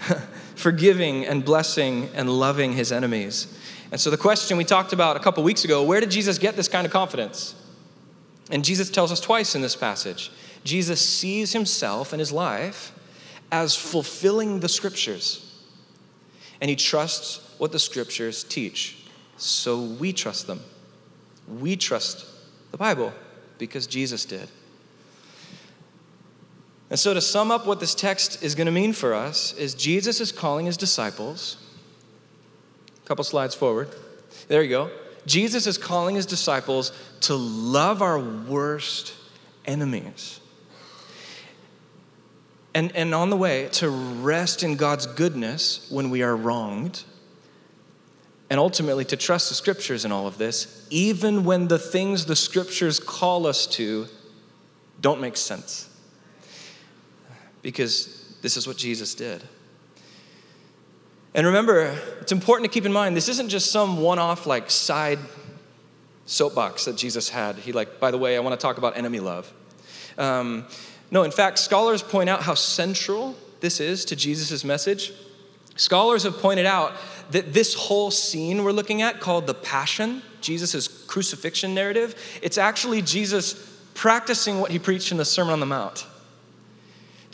forgiving 0.54 1.24
and 1.24 1.44
blessing 1.44 2.10
and 2.14 2.28
loving 2.28 2.72
his 2.72 2.92
enemies 2.92 3.56
and 3.90 4.00
so, 4.00 4.10
the 4.10 4.16
question 4.16 4.56
we 4.56 4.64
talked 4.64 4.92
about 4.92 5.16
a 5.16 5.20
couple 5.20 5.42
weeks 5.44 5.64
ago 5.64 5.82
where 5.82 6.00
did 6.00 6.10
Jesus 6.10 6.38
get 6.38 6.56
this 6.56 6.68
kind 6.68 6.86
of 6.86 6.92
confidence? 6.92 7.54
And 8.50 8.64
Jesus 8.64 8.90
tells 8.90 9.10
us 9.10 9.20
twice 9.20 9.54
in 9.54 9.62
this 9.62 9.76
passage 9.76 10.30
Jesus 10.64 11.00
sees 11.00 11.52
himself 11.52 12.12
and 12.12 12.20
his 12.20 12.32
life 12.32 12.92
as 13.52 13.76
fulfilling 13.76 14.60
the 14.60 14.68
scriptures, 14.68 15.62
and 16.60 16.68
he 16.68 16.76
trusts 16.76 17.54
what 17.58 17.70
the 17.72 17.78
scriptures 17.78 18.42
teach. 18.42 19.04
So, 19.36 19.80
we 19.80 20.12
trust 20.12 20.46
them. 20.46 20.60
We 21.60 21.76
trust 21.76 22.26
the 22.72 22.76
Bible 22.76 23.12
because 23.58 23.86
Jesus 23.86 24.24
did. 24.24 24.48
And 26.88 26.98
so, 26.98 27.14
to 27.14 27.20
sum 27.20 27.50
up 27.50 27.66
what 27.66 27.80
this 27.80 27.94
text 27.94 28.42
is 28.42 28.54
going 28.54 28.66
to 28.66 28.72
mean 28.72 28.92
for 28.92 29.12
us, 29.12 29.52
is 29.54 29.74
Jesus 29.74 30.20
is 30.20 30.30
calling 30.30 30.66
his 30.66 30.76
disciples 30.76 31.56
A 33.02 33.06
couple 33.06 33.24
slides 33.24 33.54
forward. 33.54 33.88
There 34.48 34.62
you 34.62 34.70
go. 34.70 34.90
Jesus 35.26 35.66
is 35.66 35.76
calling 35.76 36.14
his 36.14 36.26
disciples 36.26 36.92
to 37.22 37.34
love 37.34 38.00
our 38.02 38.18
worst 38.18 39.14
enemies. 39.64 40.40
And, 42.72 42.94
and 42.94 43.14
on 43.14 43.30
the 43.30 43.36
way, 43.36 43.68
to 43.72 43.88
rest 43.88 44.62
in 44.62 44.76
God's 44.76 45.06
goodness 45.06 45.88
when 45.90 46.10
we 46.10 46.22
are 46.22 46.36
wronged. 46.36 47.02
And 48.48 48.60
ultimately, 48.60 49.04
to 49.06 49.16
trust 49.16 49.48
the 49.48 49.56
scriptures 49.56 50.04
in 50.04 50.12
all 50.12 50.28
of 50.28 50.38
this, 50.38 50.86
even 50.90 51.44
when 51.44 51.66
the 51.66 51.80
things 51.80 52.26
the 52.26 52.36
scriptures 52.36 53.00
call 53.00 53.46
us 53.46 53.66
to 53.68 54.06
don't 55.00 55.20
make 55.20 55.36
sense. 55.36 55.88
Because 57.66 58.36
this 58.42 58.56
is 58.56 58.68
what 58.68 58.76
Jesus 58.76 59.12
did. 59.16 59.42
And 61.34 61.48
remember, 61.48 61.98
it's 62.20 62.30
important 62.30 62.70
to 62.70 62.72
keep 62.72 62.86
in 62.86 62.92
mind 62.92 63.16
this 63.16 63.28
isn't 63.28 63.48
just 63.48 63.72
some 63.72 64.00
one 64.00 64.20
off, 64.20 64.46
like, 64.46 64.70
side 64.70 65.18
soapbox 66.26 66.84
that 66.84 66.96
Jesus 66.96 67.28
had. 67.28 67.56
He, 67.56 67.72
like, 67.72 67.98
by 67.98 68.12
the 68.12 68.18
way, 68.18 68.36
I 68.36 68.38
want 68.38 68.52
to 68.52 68.64
talk 68.64 68.78
about 68.78 68.96
enemy 68.96 69.18
love. 69.18 69.52
Um, 70.16 70.66
no, 71.10 71.24
in 71.24 71.32
fact, 71.32 71.58
scholars 71.58 72.04
point 72.04 72.30
out 72.30 72.42
how 72.42 72.54
central 72.54 73.34
this 73.58 73.80
is 73.80 74.04
to 74.04 74.14
Jesus' 74.14 74.62
message. 74.62 75.12
Scholars 75.74 76.22
have 76.22 76.38
pointed 76.38 76.66
out 76.66 76.92
that 77.32 77.52
this 77.52 77.74
whole 77.74 78.12
scene 78.12 78.62
we're 78.62 78.70
looking 78.70 79.02
at, 79.02 79.18
called 79.18 79.48
the 79.48 79.54
Passion, 79.54 80.22
Jesus' 80.40 80.86
crucifixion 80.86 81.74
narrative, 81.74 82.14
it's 82.42 82.58
actually 82.58 83.02
Jesus 83.02 83.54
practicing 83.94 84.60
what 84.60 84.70
he 84.70 84.78
preached 84.78 85.10
in 85.10 85.18
the 85.18 85.24
Sermon 85.24 85.52
on 85.52 85.58
the 85.58 85.66
Mount. 85.66 86.06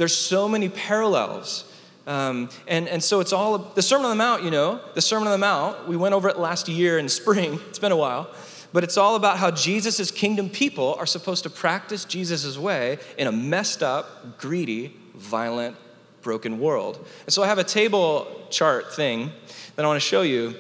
There's 0.03 0.17
so 0.17 0.49
many 0.49 0.69
parallels 0.69 1.73
um, 2.09 2.49
and, 2.67 2.89
and 2.89 3.01
so 3.01 3.21
it's 3.21 3.33
all 3.33 3.57
the 3.57 3.83
Sermon 3.83 4.07
on 4.07 4.11
the 4.11 4.17
Mount, 4.17 4.43
you 4.43 4.51
know, 4.51 4.81
the 4.95 5.01
Sermon 5.01 5.29
on 5.29 5.33
the 5.33 5.39
Mount, 5.39 5.87
we 5.87 5.97
went 5.97 6.13
over 6.13 6.29
it 6.29 6.37
last 6.37 6.69
year 6.69 6.99
in 6.99 7.09
spring, 7.09 7.61
it's 7.69 7.79
been 7.79 7.93
a 7.93 7.97
while, 7.97 8.29
but 8.73 8.83
it's 8.83 8.97
all 8.97 9.15
about 9.15 9.39
how 9.39 9.53
Jesus' 9.53 10.11
kingdom 10.11 10.51
people 10.51 10.97
are 10.99 11.07
supposed 11.07 11.45
to 11.45 11.51
practice 11.51 12.05
Jesus' 12.05 12.59
way 12.59 12.99
in 13.17 13.29
a 13.29 13.33
messed 13.33 13.83
up, 13.85 14.39
greedy, 14.39 14.97
violent, 15.15 15.77
broken 16.23 16.59
world. 16.59 17.07
And 17.25 17.33
so 17.33 17.45
I 17.45 17.47
have 17.47 17.59
a 17.59 17.65
table 17.65 18.27
chart 18.51 18.93
thing 18.93 19.31
that 19.77 19.85
I 19.85 19.87
want 19.87 20.03
to 20.03 20.09
show 20.09 20.23
you. 20.23 20.57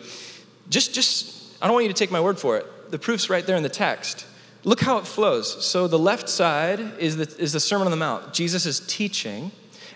Just, 0.69 0.95
just, 0.95 1.61
I 1.61 1.67
don't 1.67 1.75
want 1.75 1.87
you 1.87 1.93
to 1.93 1.99
take 1.99 2.13
my 2.13 2.21
word 2.21 2.39
for 2.39 2.57
it. 2.57 2.93
The 2.93 3.01
proof's 3.01 3.29
right 3.29 3.45
there 3.45 3.57
in 3.57 3.65
the 3.65 3.69
text. 3.69 4.27
Look 4.65 4.81
how 4.81 4.99
it 4.99 5.07
flows. 5.07 5.65
So 5.65 5.89
the 5.89 5.99
left 5.99 6.29
side 6.29 6.81
is 6.99 7.17
the, 7.17 7.43
is 7.43 7.53
the 7.53 7.61
Sermon 7.61 7.87
on 7.87 7.91
the 7.91 7.97
Mount. 7.97 8.33
Jesus 8.33 8.65
is 8.67 8.81
teaching 8.81 9.51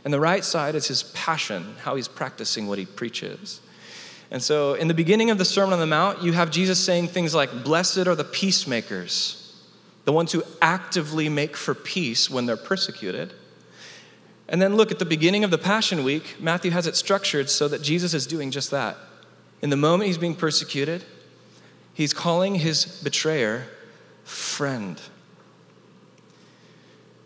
and 0.06 0.14
the 0.14 0.20
right 0.20 0.44
side 0.44 0.76
is 0.76 0.86
his 0.86 1.02
passion, 1.02 1.74
how 1.82 1.96
he's 1.96 2.06
practicing 2.06 2.68
what 2.68 2.78
he 2.78 2.86
preaches. 2.86 3.60
And 4.30 4.40
so, 4.40 4.74
in 4.74 4.86
the 4.86 4.94
beginning 4.94 5.30
of 5.30 5.38
the 5.38 5.44
Sermon 5.44 5.72
on 5.72 5.80
the 5.80 5.86
Mount, 5.86 6.22
you 6.22 6.32
have 6.32 6.52
Jesus 6.52 6.78
saying 6.78 7.08
things 7.08 7.34
like, 7.34 7.64
Blessed 7.64 8.06
are 8.06 8.14
the 8.14 8.22
peacemakers, 8.22 9.52
the 10.04 10.12
ones 10.12 10.30
who 10.30 10.44
actively 10.62 11.28
make 11.28 11.56
for 11.56 11.74
peace 11.74 12.30
when 12.30 12.46
they're 12.46 12.56
persecuted. 12.56 13.32
And 14.48 14.62
then 14.62 14.76
look 14.76 14.92
at 14.92 15.00
the 15.00 15.04
beginning 15.04 15.42
of 15.42 15.50
the 15.50 15.58
Passion 15.58 16.04
Week, 16.04 16.36
Matthew 16.38 16.70
has 16.70 16.86
it 16.86 16.94
structured 16.94 17.50
so 17.50 17.66
that 17.66 17.82
Jesus 17.82 18.14
is 18.14 18.28
doing 18.28 18.52
just 18.52 18.70
that. 18.70 18.96
In 19.60 19.70
the 19.70 19.76
moment 19.76 20.06
he's 20.06 20.18
being 20.18 20.36
persecuted, 20.36 21.04
he's 21.94 22.14
calling 22.14 22.54
his 22.54 23.00
betrayer 23.02 23.66
friend. 24.26 25.00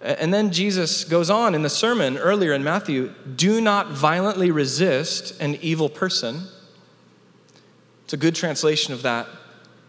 And 0.00 0.32
then 0.32 0.50
Jesus 0.50 1.04
goes 1.04 1.28
on 1.28 1.54
in 1.54 1.62
the 1.62 1.70
sermon 1.70 2.16
earlier 2.16 2.52
in 2.52 2.64
Matthew 2.64 3.12
do 3.36 3.60
not 3.60 3.90
violently 3.90 4.50
resist 4.50 5.38
an 5.40 5.56
evil 5.56 5.88
person. 5.88 6.46
It's 8.04 8.14
a 8.14 8.16
good 8.16 8.34
translation 8.34 8.94
of 8.94 9.02
that, 9.02 9.26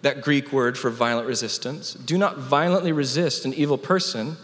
that 0.01 0.21
Greek 0.21 0.51
word 0.51 0.77
for 0.77 0.89
violent 0.89 1.27
resistance. 1.27 1.93
Do 1.93 2.17
not 2.17 2.37
violently 2.37 2.91
resist 2.91 3.45
an 3.45 3.53
evil 3.53 3.77
person. 3.77 4.35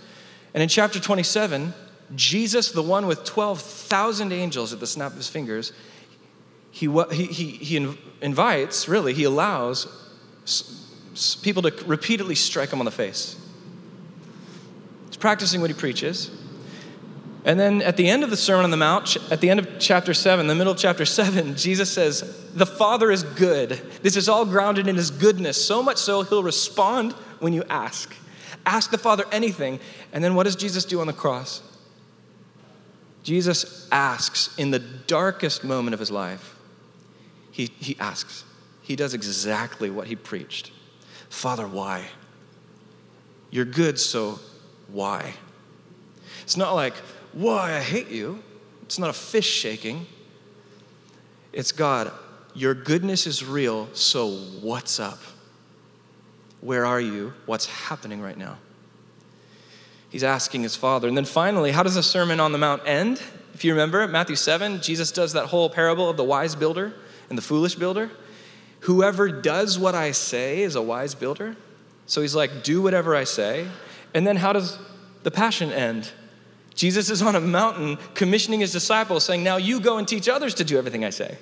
And 0.54 0.64
in 0.64 0.70
chapter 0.70 1.00
27, 1.00 1.74
Jesus, 2.16 2.72
the 2.72 2.82
one 2.82 3.06
with 3.06 3.26
12,000 3.26 4.32
angels 4.32 4.72
at 4.72 4.80
the 4.80 4.88
snap 4.88 5.12
of 5.12 5.18
his 5.18 5.28
fingers, 5.28 5.74
he, 6.72 6.88
he, 7.12 7.26
he, 7.26 7.52
he 7.52 7.98
invites, 8.22 8.88
really, 8.88 9.14
he 9.14 9.26
allows 9.26 9.88
people 11.42 11.64
to 11.64 11.74
repeatedly 11.86 12.36
strike 12.36 12.72
him 12.72 12.80
on 12.80 12.86
the 12.86 12.92
face. 12.92 13.40
He's 15.08 15.18
practicing 15.18 15.62
what 15.62 15.70
he 15.70 15.74
preaches. 15.74 16.30
And 17.44 17.60
then 17.60 17.82
at 17.82 17.96
the 17.96 18.10
end 18.10 18.24
of 18.24 18.30
the 18.30 18.38
Sermon 18.38 18.66
on 18.66 18.72
the 18.72 18.78
Mount, 18.78 19.16
at 19.32 19.40
the 19.40 19.50
end 19.50 19.60
of 19.60 19.80
chapter 19.80 20.14
7, 20.14 20.48
the 20.48 20.56
middle 20.56 20.74
of 20.74 20.80
chapter 20.80 21.06
7, 21.06 21.56
Jesus 21.56 21.92
says, 21.92 22.46
The 22.54 22.66
Father 22.66 23.10
is 23.10 23.24
good. 23.24 23.70
This 24.04 24.16
is 24.16 24.28
all 24.28 24.46
grounded 24.46 24.88
in 24.88 24.96
his 24.96 25.12
goodness, 25.12 25.64
so 25.64 25.82
much 25.82 25.98
so 25.98 26.24
he'll 26.24 26.44
respond 26.44 27.14
when 27.40 27.54
you 27.54 27.64
ask. 27.70 28.14
Ask 28.66 28.92
the 28.92 28.98
Father 28.98 29.24
anything. 29.32 29.80
And 30.12 30.24
then 30.24 30.36
what 30.36 30.44
does 30.44 30.56
Jesus 30.56 30.84
do 30.84 31.00
on 31.00 31.08
the 31.08 31.14
cross? 31.14 31.62
Jesus 33.24 33.88
asks 33.92 34.56
in 34.58 34.72
the 34.72 34.80
darkest 34.80 35.64
moment 35.64 35.94
of 35.94 36.00
his 36.00 36.12
life. 36.12 36.58
He, 37.52 37.72
he 37.80 37.98
asks. 38.00 38.44
He 38.84 38.96
does 38.96 39.14
exactly 39.14 39.90
what 39.90 40.08
he 40.08 40.16
preached 40.16 40.72
Father, 41.30 41.68
why? 41.68 42.06
You're 43.52 43.66
good, 43.66 44.00
so 44.00 44.40
why. 44.88 45.34
It's 46.44 46.58
not 46.58 46.74
like, 46.74 46.94
why, 47.34 47.76
I 47.76 47.82
hate 47.82 48.10
you. 48.10 48.44
It's 48.84 49.00
not 49.00 49.10
a 49.10 49.14
fish 49.14 49.50
shaking. 49.50 50.06
It's 51.54 51.72
God, 51.72 52.12
your 52.54 52.74
goodness 52.74 53.28
is 53.28 53.44
real, 53.44 53.90
so 53.94 54.30
what's 54.30 55.00
up? 55.00 55.20
Where 56.62 56.86
are 56.86 57.00
you? 57.00 57.34
What's 57.46 57.66
happening 57.68 58.22
right 58.22 58.38
now? 58.38 58.58
He's 60.10 60.24
asking 60.24 60.64
his 60.64 60.76
father. 60.76 61.08
And 61.08 61.18
then 61.18 61.26
finally, 61.26 61.72
how 61.72 61.84
does 61.84 61.96
the 61.96 62.04
Sermon 62.04 62.40
on 62.40 62.52
the 62.52 62.58
Mount 62.58 62.82
end? 62.86 63.22
If 63.54 63.66
you 63.66 63.74
remember, 63.74 64.08
Matthew 64.08 64.36
7, 64.36 64.82
Jesus 64.82 65.12
does 65.12 65.34
that 65.34 65.48
whole 65.48 65.70
parable 65.70 66.10
of 66.10 66.18
the 66.18 66.24
wise 66.24 66.56
builder 66.56 66.94
and 67.30 67.38
the 67.38 67.42
foolish 67.42 67.76
builder. 67.76 68.10
Whoever 68.88 69.28
does 69.28 69.78
what 69.78 69.96
I 69.96 70.12
say 70.12 70.62
is 70.62 70.76
a 70.76 70.82
wise 70.82 71.14
builder. 71.14 71.58
So 72.06 72.22
he's 72.22 72.34
like, 72.34 72.64
do 72.64 72.82
whatever 72.82 73.18
I 73.18 73.26
say. 73.26 73.68
And 74.14 74.26
then 74.26 74.38
how 74.38 74.54
does 74.54 74.80
the 75.24 75.30
passion 75.30 75.74
end? 75.74 76.10
Jesus 76.74 77.10
is 77.10 77.22
on 77.22 77.36
a 77.36 77.42
mountain 77.42 77.98
commissioning 78.14 78.62
his 78.62 78.72
disciples, 78.72 79.26
saying, 79.26 79.44
Now 79.44 79.58
you 79.58 79.82
go 79.82 79.98
and 79.98 80.08
teach 80.08 80.30
others 80.30 80.54
to 80.54 80.64
do 80.64 80.78
everything 80.78 81.04
I 81.04 81.10
say. 81.10 81.38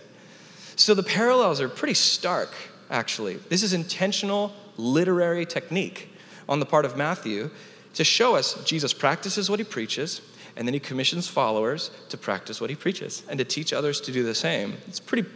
So 0.76 0.96
the 0.96 1.04
parallels 1.04 1.62
are 1.62 1.70
pretty 1.70 1.94
stark, 1.94 2.50
actually. 2.90 3.36
This 3.36 3.62
is 3.62 3.74
intentional 3.74 4.52
literary 4.76 5.46
technique 5.46 6.10
on 6.50 6.60
the 6.60 6.66
part 6.66 6.84
of 6.84 6.98
Matthew 6.98 7.52
to 7.94 8.04
show 8.04 8.36
us 8.36 8.56
Jesus 8.64 8.92
practices 8.92 9.52
what 9.52 9.60
he 9.60 9.66
preaches, 9.66 10.20
and 10.56 10.68
then 10.68 10.74
he 10.74 10.80
commissions 10.80 11.28
followers 11.28 11.92
to 12.10 12.18
practice 12.18 12.62
what 12.62 12.70
he 12.70 12.76
preaches 12.76 13.24
and 13.30 13.38
to 13.40 13.46
teach 13.46 13.74
others 13.74 14.00
to 14.02 14.12
do 14.12 14.24
the 14.24 14.36
same. 14.36 14.78
It's 14.88 15.00
pretty, 15.00 15.28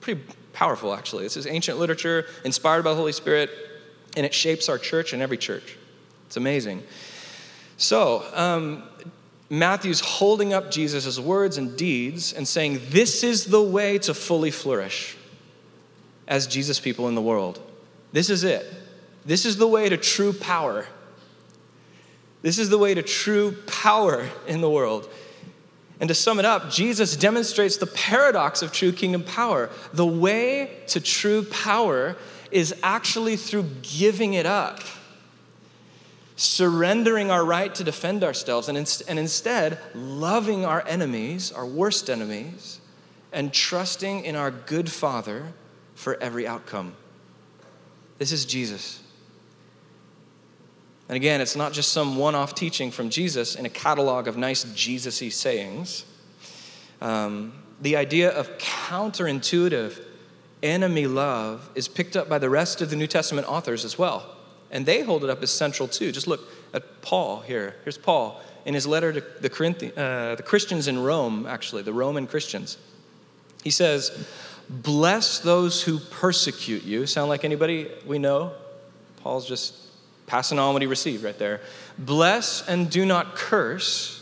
pretty 0.00 0.22
powerful, 0.52 0.94
actually. 0.94 1.24
This 1.24 1.36
is 1.36 1.46
ancient 1.46 1.78
literature 1.78 2.26
inspired 2.44 2.82
by 2.82 2.90
the 2.90 2.96
Holy 2.96 3.12
Spirit, 3.12 3.50
and 4.16 4.24
it 4.24 4.32
shapes 4.32 4.68
our 4.68 4.78
church 4.78 5.12
and 5.12 5.20
every 5.20 5.36
church. 5.36 5.76
It's 6.26 6.36
amazing. 6.36 6.82
So, 7.76 8.24
um, 8.34 8.84
Matthew's 9.50 10.00
holding 10.00 10.52
up 10.54 10.70
Jesus' 10.70 11.18
words 11.18 11.58
and 11.58 11.76
deeds 11.76 12.32
and 12.32 12.48
saying, 12.48 12.80
This 12.88 13.22
is 13.22 13.46
the 13.46 13.62
way 13.62 13.98
to 13.98 14.14
fully 14.14 14.50
flourish 14.50 15.16
as 16.26 16.46
Jesus 16.46 16.80
people 16.80 17.08
in 17.08 17.14
the 17.14 17.22
world. 17.22 17.60
This 18.12 18.30
is 18.30 18.44
it. 18.44 18.66
This 19.26 19.44
is 19.44 19.56
the 19.56 19.66
way 19.66 19.88
to 19.88 19.96
true 19.96 20.32
power. 20.32 20.86
This 22.44 22.58
is 22.58 22.68
the 22.68 22.76
way 22.76 22.92
to 22.92 23.00
true 23.00 23.56
power 23.66 24.28
in 24.46 24.60
the 24.60 24.68
world. 24.68 25.08
And 25.98 26.08
to 26.08 26.14
sum 26.14 26.38
it 26.38 26.44
up, 26.44 26.70
Jesus 26.70 27.16
demonstrates 27.16 27.78
the 27.78 27.86
paradox 27.86 28.60
of 28.60 28.70
true 28.70 28.92
kingdom 28.92 29.22
power. 29.22 29.70
The 29.94 30.04
way 30.04 30.76
to 30.88 31.00
true 31.00 31.44
power 31.44 32.16
is 32.50 32.74
actually 32.82 33.36
through 33.36 33.70
giving 33.80 34.34
it 34.34 34.44
up 34.44 34.80
surrendering 36.36 37.30
our 37.30 37.46
right 37.46 37.74
to 37.76 37.84
defend 37.84 38.22
ourselves, 38.22 38.68
and, 38.68 38.76
and 38.76 39.18
instead 39.18 39.78
loving 39.94 40.66
our 40.66 40.86
enemies, 40.86 41.50
our 41.50 41.64
worst 41.64 42.10
enemies, 42.10 42.78
and 43.32 43.54
trusting 43.54 44.22
in 44.22 44.36
our 44.36 44.50
good 44.50 44.90
Father 44.90 45.54
for 45.94 46.20
every 46.20 46.46
outcome. 46.46 46.94
This 48.18 48.32
is 48.32 48.44
Jesus. 48.44 49.03
And 51.08 51.16
again, 51.16 51.40
it's 51.40 51.56
not 51.56 51.72
just 51.72 51.92
some 51.92 52.16
one 52.16 52.34
off 52.34 52.54
teaching 52.54 52.90
from 52.90 53.10
Jesus 53.10 53.54
in 53.56 53.66
a 53.66 53.70
catalog 53.70 54.26
of 54.26 54.36
nice 54.36 54.64
Jesus 54.74 55.20
y 55.20 55.28
sayings. 55.28 56.04
Um, 57.00 57.52
the 57.80 57.96
idea 57.96 58.30
of 58.30 58.56
counterintuitive 58.58 60.00
enemy 60.62 61.06
love 61.06 61.68
is 61.74 61.88
picked 61.88 62.16
up 62.16 62.28
by 62.28 62.38
the 62.38 62.48
rest 62.48 62.80
of 62.80 62.88
the 62.88 62.96
New 62.96 63.06
Testament 63.06 63.46
authors 63.46 63.84
as 63.84 63.98
well. 63.98 64.36
And 64.70 64.86
they 64.86 65.02
hold 65.02 65.22
it 65.22 65.30
up 65.30 65.42
as 65.42 65.50
central 65.50 65.86
too. 65.86 66.10
Just 66.10 66.26
look 66.26 66.40
at 66.72 67.02
Paul 67.02 67.40
here. 67.40 67.76
Here's 67.84 67.98
Paul 67.98 68.40
in 68.64 68.72
his 68.72 68.86
letter 68.86 69.12
to 69.12 69.20
the, 69.20 69.92
uh, 69.96 70.34
the 70.36 70.42
Christians 70.42 70.88
in 70.88 70.98
Rome, 70.98 71.46
actually, 71.46 71.82
the 71.82 71.92
Roman 71.92 72.26
Christians. 72.26 72.78
He 73.62 73.70
says, 73.70 74.26
Bless 74.70 75.40
those 75.40 75.82
who 75.82 75.98
persecute 75.98 76.84
you. 76.84 77.06
Sound 77.06 77.28
like 77.28 77.44
anybody 77.44 77.90
we 78.06 78.18
know? 78.18 78.52
Paul's 79.22 79.46
just 79.46 79.83
passing 80.26 80.58
on 80.58 80.72
what 80.72 80.82
he 80.82 80.86
received 80.86 81.24
right 81.24 81.38
there. 81.38 81.60
Bless 81.98 82.66
and 82.66 82.90
do 82.90 83.04
not 83.04 83.36
curse. 83.36 84.20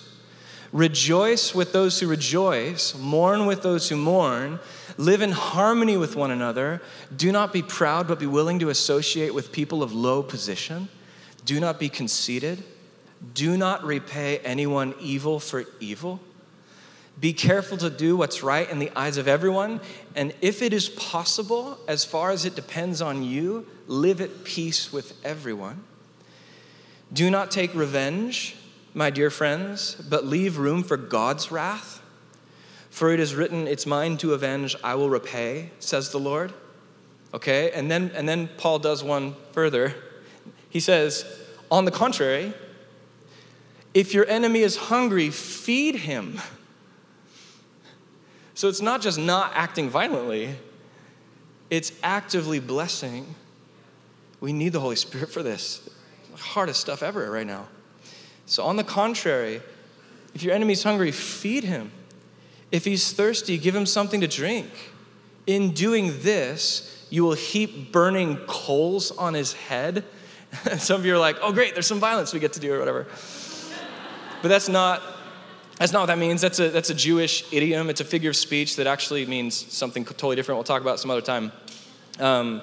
Rejoice 0.72 1.54
with 1.54 1.72
those 1.72 2.00
who 2.00 2.08
rejoice. 2.08 2.96
Mourn 2.96 3.46
with 3.46 3.62
those 3.62 3.88
who 3.88 3.96
mourn. 3.96 4.58
Live 4.96 5.22
in 5.22 5.32
harmony 5.32 5.96
with 5.96 6.16
one 6.16 6.30
another. 6.30 6.80
Do 7.14 7.30
not 7.30 7.52
be 7.52 7.62
proud, 7.62 8.08
but 8.08 8.18
be 8.18 8.26
willing 8.26 8.58
to 8.60 8.70
associate 8.70 9.34
with 9.34 9.52
people 9.52 9.82
of 9.82 9.92
low 9.92 10.22
position. 10.22 10.88
Do 11.44 11.60
not 11.60 11.78
be 11.78 11.88
conceited. 11.88 12.64
Do 13.34 13.56
not 13.56 13.84
repay 13.84 14.38
anyone 14.38 14.94
evil 15.00 15.40
for 15.40 15.64
evil. 15.80 16.20
Be 17.20 17.32
careful 17.32 17.76
to 17.78 17.90
do 17.90 18.16
what's 18.16 18.42
right 18.42 18.68
in 18.68 18.78
the 18.78 18.90
eyes 18.96 19.18
of 19.18 19.28
everyone. 19.28 19.80
And 20.16 20.34
if 20.40 20.62
it 20.62 20.72
is 20.72 20.88
possible, 20.88 21.78
as 21.86 22.04
far 22.04 22.30
as 22.30 22.44
it 22.44 22.54
depends 22.54 23.02
on 23.02 23.22
you, 23.22 23.66
live 23.86 24.20
at 24.20 24.44
peace 24.44 24.92
with 24.92 25.14
everyone. 25.24 25.84
Do 27.12 27.30
not 27.30 27.50
take 27.50 27.74
revenge, 27.74 28.56
my 28.94 29.10
dear 29.10 29.28
friends, 29.30 29.94
but 29.94 30.24
leave 30.24 30.58
room 30.58 30.82
for 30.82 30.96
God's 30.96 31.50
wrath. 31.50 32.00
For 32.88 33.12
it 33.12 33.20
is 33.20 33.34
written, 33.34 33.66
It's 33.66 33.86
mine 33.86 34.16
to 34.18 34.32
avenge, 34.32 34.76
I 34.82 34.94
will 34.94 35.10
repay, 35.10 35.70
says 35.78 36.10
the 36.10 36.18
Lord. 36.18 36.52
Okay, 37.34 37.70
and 37.72 37.90
then, 37.90 38.10
and 38.14 38.28
then 38.28 38.48
Paul 38.56 38.78
does 38.78 39.02
one 39.02 39.34
further. 39.52 39.94
He 40.68 40.80
says, 40.80 41.24
On 41.70 41.84
the 41.84 41.90
contrary, 41.90 42.54
if 43.94 44.14
your 44.14 44.26
enemy 44.26 44.60
is 44.60 44.76
hungry, 44.76 45.30
feed 45.30 45.96
him. 45.96 46.40
So 48.54 48.68
it's 48.68 48.82
not 48.82 49.00
just 49.00 49.18
not 49.18 49.52
acting 49.54 49.90
violently, 49.90 50.56
it's 51.68 51.92
actively 52.02 52.60
blessing. 52.60 53.34
We 54.40 54.52
need 54.52 54.70
the 54.70 54.80
Holy 54.80 54.96
Spirit 54.96 55.30
for 55.30 55.42
this. 55.42 55.88
Hardest 56.36 56.80
stuff 56.80 57.02
ever 57.02 57.30
right 57.30 57.46
now. 57.46 57.68
So, 58.46 58.64
on 58.64 58.76
the 58.76 58.84
contrary, 58.84 59.62
if 60.34 60.42
your 60.42 60.54
enemy's 60.54 60.82
hungry, 60.82 61.10
feed 61.12 61.64
him. 61.64 61.92
If 62.70 62.84
he's 62.84 63.12
thirsty, 63.12 63.58
give 63.58 63.76
him 63.76 63.86
something 63.86 64.20
to 64.20 64.26
drink. 64.26 64.70
In 65.46 65.72
doing 65.72 66.22
this, 66.22 67.06
you 67.10 67.24
will 67.24 67.34
heap 67.34 67.92
burning 67.92 68.38
coals 68.46 69.10
on 69.10 69.34
his 69.34 69.52
head. 69.52 70.04
some 70.78 71.00
of 71.00 71.06
you 71.06 71.14
are 71.14 71.18
like, 71.18 71.36
oh, 71.42 71.52
great, 71.52 71.74
there's 71.74 71.86
some 71.86 72.00
violence 72.00 72.32
we 72.32 72.40
get 72.40 72.54
to 72.54 72.60
do 72.60 72.72
or 72.72 72.78
whatever. 72.78 73.06
but 74.40 74.48
that's 74.48 74.68
not. 74.68 75.02
That's 75.78 75.92
not 75.92 76.00
what 76.00 76.06
that 76.06 76.18
means. 76.18 76.40
That's 76.40 76.60
a, 76.60 76.68
that's 76.68 76.90
a 76.90 76.94
Jewish 76.94 77.50
idiom. 77.52 77.90
It's 77.90 78.00
a 78.00 78.04
figure 78.04 78.30
of 78.30 78.36
speech 78.36 78.76
that 78.76 78.86
actually 78.86 79.26
means 79.26 79.72
something 79.72 80.04
totally 80.04 80.36
different. 80.36 80.58
We'll 80.58 80.64
talk 80.64 80.80
about 80.80 81.00
some 81.00 81.10
other 81.10 81.22
time. 81.22 81.50
Um, 82.20 82.62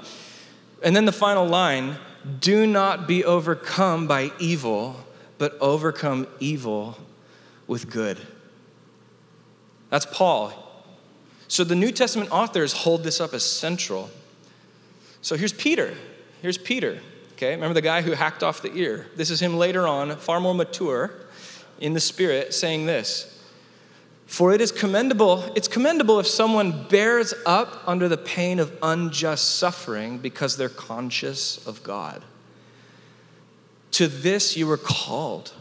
and 0.83 0.95
then 0.95 1.03
the 1.03 1.11
final 1.11 1.45
line 1.45 1.97
do 2.39 2.67
not 2.67 3.07
be 3.07 3.23
overcome 3.23 4.07
by 4.07 4.31
evil, 4.39 5.05
but 5.37 5.57
overcome 5.59 6.27
evil 6.39 6.97
with 7.67 7.89
good. 7.89 8.19
That's 9.89 10.05
Paul. 10.05 10.53
So 11.47 11.63
the 11.63 11.75
New 11.75 11.91
Testament 11.91 12.29
authors 12.31 12.73
hold 12.73 13.03
this 13.03 13.19
up 13.19 13.33
as 13.33 13.43
central. 13.43 14.11
So 15.21 15.35
here's 15.35 15.53
Peter. 15.53 15.95
Here's 16.41 16.57
Peter. 16.57 16.99
Okay, 17.33 17.51
remember 17.55 17.73
the 17.73 17.81
guy 17.81 18.01
who 18.01 18.11
hacked 18.11 18.43
off 18.43 18.61
the 18.61 18.73
ear? 18.75 19.07
This 19.15 19.29
is 19.29 19.39
him 19.39 19.57
later 19.57 19.87
on, 19.87 20.15
far 20.17 20.39
more 20.39 20.53
mature 20.53 21.11
in 21.79 21.93
the 21.93 21.99
spirit, 21.99 22.53
saying 22.53 22.85
this 22.85 23.38
For 24.29 24.53
it 24.53 24.61
is 24.61 24.71
commendable, 24.71 25.43
it's 25.55 25.67
commendable 25.67 26.19
if 26.19 26.27
someone 26.27 26.87
bears 26.87 27.33
up 27.47 27.81
under 27.87 28.07
the 28.07 28.15
pain 28.15 28.59
of 28.59 28.77
unjust 28.83 29.55
suffering 29.55 30.19
because 30.19 30.55
they're 30.55 30.69
conscious 30.69 31.65
of 31.65 31.81
God. 31.81 32.23
To 33.93 34.07
this 34.07 34.55
you 34.55 34.67
were 34.67 34.77
called, 34.77 35.53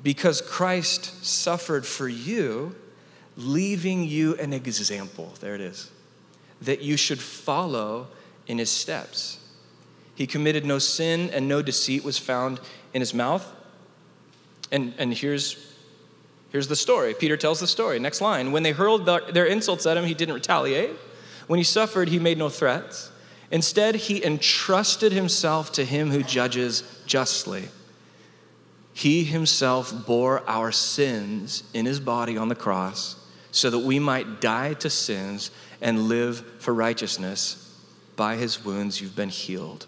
because 0.00 0.40
Christ 0.40 1.26
suffered 1.26 1.84
for 1.84 2.08
you 2.08 2.76
leaving 3.36 4.04
you 4.04 4.36
an 4.36 4.52
example. 4.52 5.34
There 5.40 5.56
it 5.56 5.60
is. 5.60 5.90
That 6.62 6.80
you 6.80 6.96
should 6.96 7.20
follow 7.20 8.06
in 8.46 8.58
his 8.58 8.70
steps. 8.70 9.40
He 10.14 10.28
committed 10.28 10.64
no 10.64 10.78
sin 10.78 11.30
and 11.30 11.48
no 11.48 11.62
deceit 11.62 12.04
was 12.04 12.16
found 12.16 12.60
in 12.94 13.00
his 13.00 13.12
mouth. 13.12 13.44
And, 14.70 14.94
and 14.98 15.12
here's, 15.12 15.67
here's 16.50 16.68
the 16.68 16.76
story. 16.76 17.14
Peter 17.14 17.36
tells 17.36 17.60
the 17.60 17.66
story. 17.66 17.98
Next 17.98 18.20
line. 18.20 18.52
When 18.52 18.62
they 18.62 18.72
hurled 18.72 19.06
their 19.06 19.46
insults 19.46 19.86
at 19.86 19.96
him, 19.96 20.04
he 20.04 20.14
didn't 20.14 20.34
retaliate. 20.34 20.96
When 21.46 21.58
he 21.58 21.64
suffered, 21.64 22.08
he 22.08 22.18
made 22.18 22.38
no 22.38 22.48
threats. 22.48 23.10
Instead, 23.50 23.94
he 23.94 24.24
entrusted 24.24 25.12
himself 25.12 25.72
to 25.72 25.84
him 25.84 26.10
who 26.10 26.22
judges 26.22 26.82
justly. 27.06 27.68
He 28.92 29.24
himself 29.24 30.06
bore 30.06 30.42
our 30.48 30.72
sins 30.72 31.62
in 31.72 31.86
his 31.86 32.00
body 32.00 32.36
on 32.36 32.48
the 32.48 32.54
cross 32.54 33.16
so 33.50 33.70
that 33.70 33.78
we 33.78 33.98
might 33.98 34.40
die 34.40 34.74
to 34.74 34.90
sins 34.90 35.50
and 35.80 36.08
live 36.08 36.44
for 36.58 36.74
righteousness. 36.74 37.64
By 38.16 38.36
his 38.36 38.64
wounds, 38.64 39.00
you've 39.00 39.16
been 39.16 39.28
healed. 39.28 39.86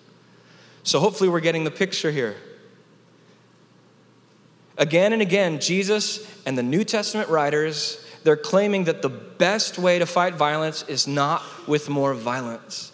So, 0.83 1.01
hopefully, 1.01 1.29
we're 1.29 1.41
getting 1.41 1.65
the 1.65 1.71
picture 1.71 2.11
here. 2.11 2.37
Again 4.81 5.13
and 5.13 5.21
again, 5.21 5.61
Jesus 5.61 6.27
and 6.47 6.57
the 6.57 6.63
New 6.63 6.85
Testament 6.85 7.29
writers, 7.29 8.03
they're 8.25 8.35
claiming 8.35 8.85
that 8.85 9.03
the 9.03 9.11
best 9.11 9.79
way 9.79 9.99
to 9.99 10.07
fight 10.07 10.35
violence 10.35 10.87
is 10.89 11.07
not 11.07 11.43
with 11.69 11.91
more 11.91 12.15
violence. 12.15 12.91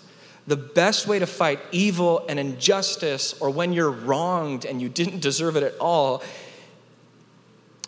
The 0.49 0.57
best 0.57 1.07
way 1.07 1.21
to 1.21 1.27
fight 1.27 1.61
evil 1.71 2.27
and 2.29 2.41
injustice, 2.41 3.41
or 3.41 3.51
when 3.51 3.73
you're 3.73 3.91
wronged 3.91 4.65
and 4.65 4.83
you 4.83 4.89
didn't 4.89 5.21
deserve 5.21 5.57
it 5.57 5.63
at 5.63 5.79
all, 5.79 6.25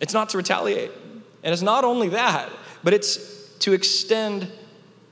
it's 0.01 0.15
not 0.15 0.29
to 0.29 0.37
retaliate. 0.37 0.93
And 1.43 1.53
it's 1.53 1.63
not 1.63 1.83
only 1.83 2.11
that, 2.11 2.51
but 2.85 2.95
it's 2.95 3.49
to 3.59 3.73
extend 3.73 4.51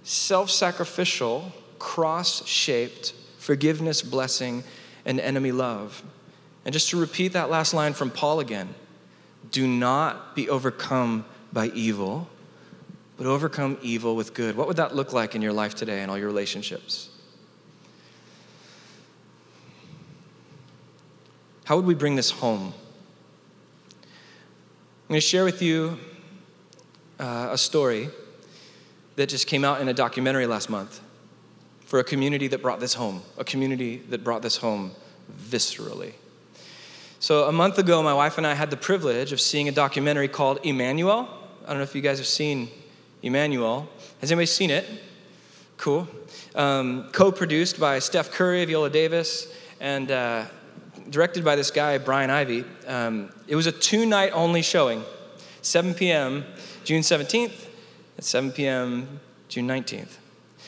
self 0.04 0.48
sacrificial 0.48 1.52
cross 1.80 2.46
shaped 2.46 3.14
forgiveness, 3.38 4.00
blessing, 4.02 4.62
and 5.04 5.18
enemy 5.18 5.50
love. 5.50 6.04
And 6.66 6.72
just 6.72 6.90
to 6.90 6.98
repeat 6.98 7.28
that 7.28 7.48
last 7.48 7.72
line 7.72 7.94
from 7.94 8.10
Paul 8.10 8.40
again 8.40 8.74
do 9.52 9.68
not 9.68 10.34
be 10.34 10.50
overcome 10.50 11.24
by 11.52 11.68
evil, 11.68 12.28
but 13.16 13.28
overcome 13.28 13.78
evil 13.80 14.16
with 14.16 14.34
good. 14.34 14.56
What 14.56 14.66
would 14.66 14.76
that 14.78 14.92
look 14.92 15.12
like 15.12 15.36
in 15.36 15.40
your 15.40 15.52
life 15.52 15.76
today 15.76 16.02
and 16.02 16.10
all 16.10 16.18
your 16.18 16.26
relationships? 16.26 17.08
How 21.64 21.76
would 21.76 21.86
we 21.86 21.94
bring 21.94 22.16
this 22.16 22.32
home? 22.32 22.74
I'm 24.02 25.08
going 25.08 25.20
to 25.20 25.20
share 25.20 25.44
with 25.44 25.62
you 25.62 26.00
uh, 27.20 27.50
a 27.52 27.58
story 27.58 28.10
that 29.14 29.28
just 29.28 29.46
came 29.46 29.64
out 29.64 29.80
in 29.80 29.86
a 29.86 29.94
documentary 29.94 30.46
last 30.46 30.68
month 30.68 31.00
for 31.84 32.00
a 32.00 32.04
community 32.04 32.48
that 32.48 32.60
brought 32.60 32.80
this 32.80 32.94
home, 32.94 33.22
a 33.38 33.44
community 33.44 33.98
that 34.08 34.24
brought 34.24 34.42
this 34.42 34.56
home 34.56 34.90
viscerally. 35.40 36.14
So, 37.18 37.44
a 37.44 37.52
month 37.52 37.78
ago, 37.78 38.02
my 38.02 38.12
wife 38.12 38.36
and 38.36 38.46
I 38.46 38.52
had 38.52 38.70
the 38.70 38.76
privilege 38.76 39.32
of 39.32 39.40
seeing 39.40 39.68
a 39.68 39.72
documentary 39.72 40.28
called 40.28 40.58
Emanuel. 40.64 41.26
I 41.64 41.68
don't 41.68 41.78
know 41.78 41.82
if 41.82 41.94
you 41.94 42.02
guys 42.02 42.18
have 42.18 42.26
seen 42.26 42.68
Emanuel. 43.22 43.88
Has 44.20 44.30
anybody 44.30 44.46
seen 44.46 44.68
it? 44.68 44.86
Cool. 45.78 46.06
Um, 46.54 47.08
Co 47.12 47.32
produced 47.32 47.80
by 47.80 48.00
Steph 48.00 48.32
Curry, 48.32 48.62
Viola 48.66 48.90
Davis, 48.90 49.50
and 49.80 50.10
uh, 50.10 50.44
directed 51.08 51.42
by 51.42 51.56
this 51.56 51.70
guy, 51.70 51.96
Brian 51.96 52.28
Ivie. 52.28 52.66
Um, 52.86 53.30
it 53.48 53.56
was 53.56 53.66
a 53.66 53.72
two 53.72 54.04
night 54.04 54.32
only 54.34 54.60
showing 54.60 55.02
7 55.62 55.94
p.m., 55.94 56.44
June 56.84 57.00
17th, 57.00 57.66
and 58.18 58.26
7 58.26 58.52
p.m., 58.52 59.20
June 59.48 59.66
19th. 59.66 60.18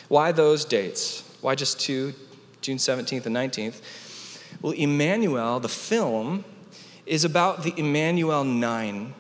Why 0.09 0.33
those 0.33 0.65
dates? 0.65 1.25
Why 1.43 1.55
just 1.55 1.79
two, 1.79 2.15
June 2.63 2.79
17th 2.79 3.27
and 3.27 3.37
19th? 3.37 3.83
Well, 4.61 4.73
Emanuel, 4.73 5.61
the 5.61 5.68
film, 5.68 6.44
is 7.07 7.25
about 7.25 7.62
the 7.62 7.73
Emanuel 7.77 8.44
Nine, 8.44 9.14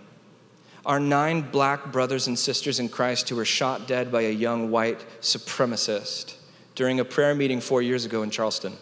our 0.84 0.98
nine 0.98 1.42
black 1.42 1.92
brothers 1.92 2.26
and 2.26 2.38
sisters 2.38 2.80
in 2.80 2.88
Christ 2.88 3.28
who 3.28 3.36
were 3.36 3.44
shot 3.44 3.86
dead 3.86 4.10
by 4.10 4.22
a 4.22 4.30
young 4.30 4.70
white 4.70 5.04
supremacist 5.20 6.34
during 6.74 6.98
a 6.98 7.04
prayer 7.04 7.34
meeting 7.34 7.60
four 7.60 7.82
years 7.82 8.04
ago 8.04 8.22
in 8.22 8.30
Charleston. 8.30 8.74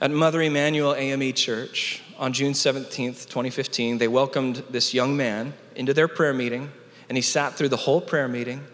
At 0.00 0.10
Mother 0.10 0.42
Emanuel 0.42 0.94
AME 0.94 1.32
Church 1.32 2.02
on 2.18 2.32
June 2.32 2.52
17th, 2.52 3.26
2015, 3.26 3.98
they 3.98 4.08
welcomed 4.08 4.62
this 4.70 4.94
young 4.94 5.16
man 5.16 5.54
into 5.74 5.92
their 5.92 6.08
prayer 6.08 6.34
meeting, 6.34 6.70
and 7.08 7.16
he 7.16 7.22
sat 7.22 7.54
through 7.54 7.68
the 7.68 7.76
whole 7.76 8.00
prayer 8.00 8.28
meeting. 8.28 8.64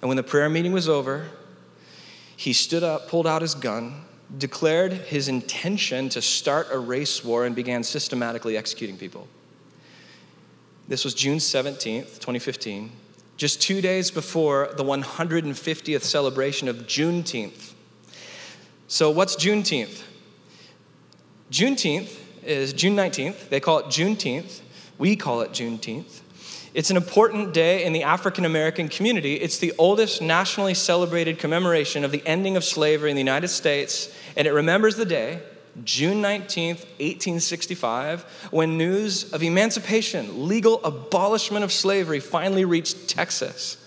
And 0.00 0.08
when 0.08 0.16
the 0.16 0.22
prayer 0.22 0.48
meeting 0.48 0.72
was 0.72 0.88
over, 0.88 1.28
he 2.36 2.52
stood 2.52 2.82
up, 2.82 3.08
pulled 3.08 3.26
out 3.26 3.42
his 3.42 3.54
gun, 3.54 4.02
declared 4.36 4.92
his 4.92 5.28
intention 5.28 6.08
to 6.10 6.20
start 6.20 6.68
a 6.70 6.78
race 6.78 7.24
war, 7.24 7.46
and 7.46 7.56
began 7.56 7.82
systematically 7.82 8.56
executing 8.56 8.98
people. 8.98 9.26
This 10.86 11.04
was 11.04 11.14
June 11.14 11.38
17th, 11.38 12.20
2015, 12.20 12.92
just 13.36 13.60
two 13.60 13.80
days 13.80 14.10
before 14.10 14.70
the 14.76 14.84
150th 14.84 16.02
celebration 16.02 16.68
of 16.68 16.86
Juneteenth. 16.86 17.72
So, 18.86 19.10
what's 19.10 19.34
Juneteenth? 19.34 20.02
Juneteenth 21.50 22.16
is 22.44 22.72
June 22.72 22.94
19th. 22.94 23.48
They 23.48 23.60
call 23.60 23.78
it 23.78 23.86
Juneteenth. 23.86 24.60
We 24.98 25.16
call 25.16 25.40
it 25.40 25.50
Juneteenth. 25.50 26.20
It's 26.76 26.90
an 26.90 26.98
important 26.98 27.54
day 27.54 27.84
in 27.86 27.94
the 27.94 28.02
African 28.02 28.44
American 28.44 28.90
community. 28.90 29.36
It's 29.36 29.56
the 29.56 29.72
oldest 29.78 30.20
nationally 30.20 30.74
celebrated 30.74 31.38
commemoration 31.38 32.04
of 32.04 32.12
the 32.12 32.22
ending 32.26 32.54
of 32.54 32.64
slavery 32.64 33.08
in 33.08 33.16
the 33.16 33.22
United 33.22 33.48
States, 33.48 34.14
and 34.36 34.46
it 34.46 34.50
remembers 34.50 34.96
the 34.96 35.06
day, 35.06 35.40
June 35.84 36.20
19th, 36.22 36.84
1865, 37.00 38.24
when 38.50 38.76
news 38.76 39.32
of 39.32 39.42
emancipation, 39.42 40.46
legal 40.46 40.84
abolishment 40.84 41.64
of 41.64 41.72
slavery, 41.72 42.20
finally 42.20 42.66
reached 42.66 43.08
Texas. 43.08 43.82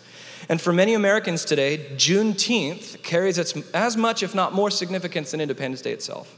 And 0.49 0.59
for 0.59 0.73
many 0.73 0.95
Americans 0.95 1.45
today, 1.45 1.91
Juneteenth 1.93 3.03
carries 3.03 3.37
as 3.37 3.97
much, 3.97 4.23
if 4.23 4.33
not 4.33 4.55
more, 4.55 4.71
significance 4.71 5.29
than 5.29 5.41
Independence 5.41 5.83
Day 5.83 5.91
itself. 5.91 6.35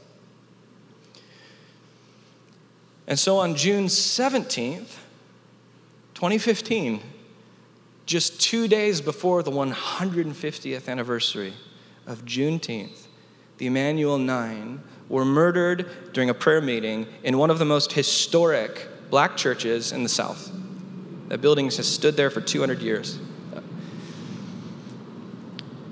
And 3.06 3.18
so 3.18 3.38
on 3.38 3.56
June 3.56 3.86
17th, 3.86 4.98
2015, 6.22 7.00
just 8.06 8.40
two 8.40 8.68
days 8.68 9.00
before 9.00 9.42
the 9.42 9.50
150th 9.50 10.88
anniversary 10.88 11.52
of 12.06 12.24
Juneteenth, 12.24 13.08
the 13.58 13.66
Emanuel 13.66 14.18
Nine 14.18 14.84
were 15.08 15.24
murdered 15.24 16.12
during 16.12 16.30
a 16.30 16.34
prayer 16.34 16.60
meeting 16.60 17.08
in 17.24 17.38
one 17.38 17.50
of 17.50 17.58
the 17.58 17.64
most 17.64 17.94
historic 17.94 18.86
black 19.10 19.36
churches 19.36 19.90
in 19.90 20.04
the 20.04 20.08
South. 20.08 20.52
That 21.26 21.40
building 21.40 21.64
has 21.64 21.88
stood 21.88 22.16
there 22.16 22.30
for 22.30 22.40
200 22.40 22.80
years. 22.80 23.18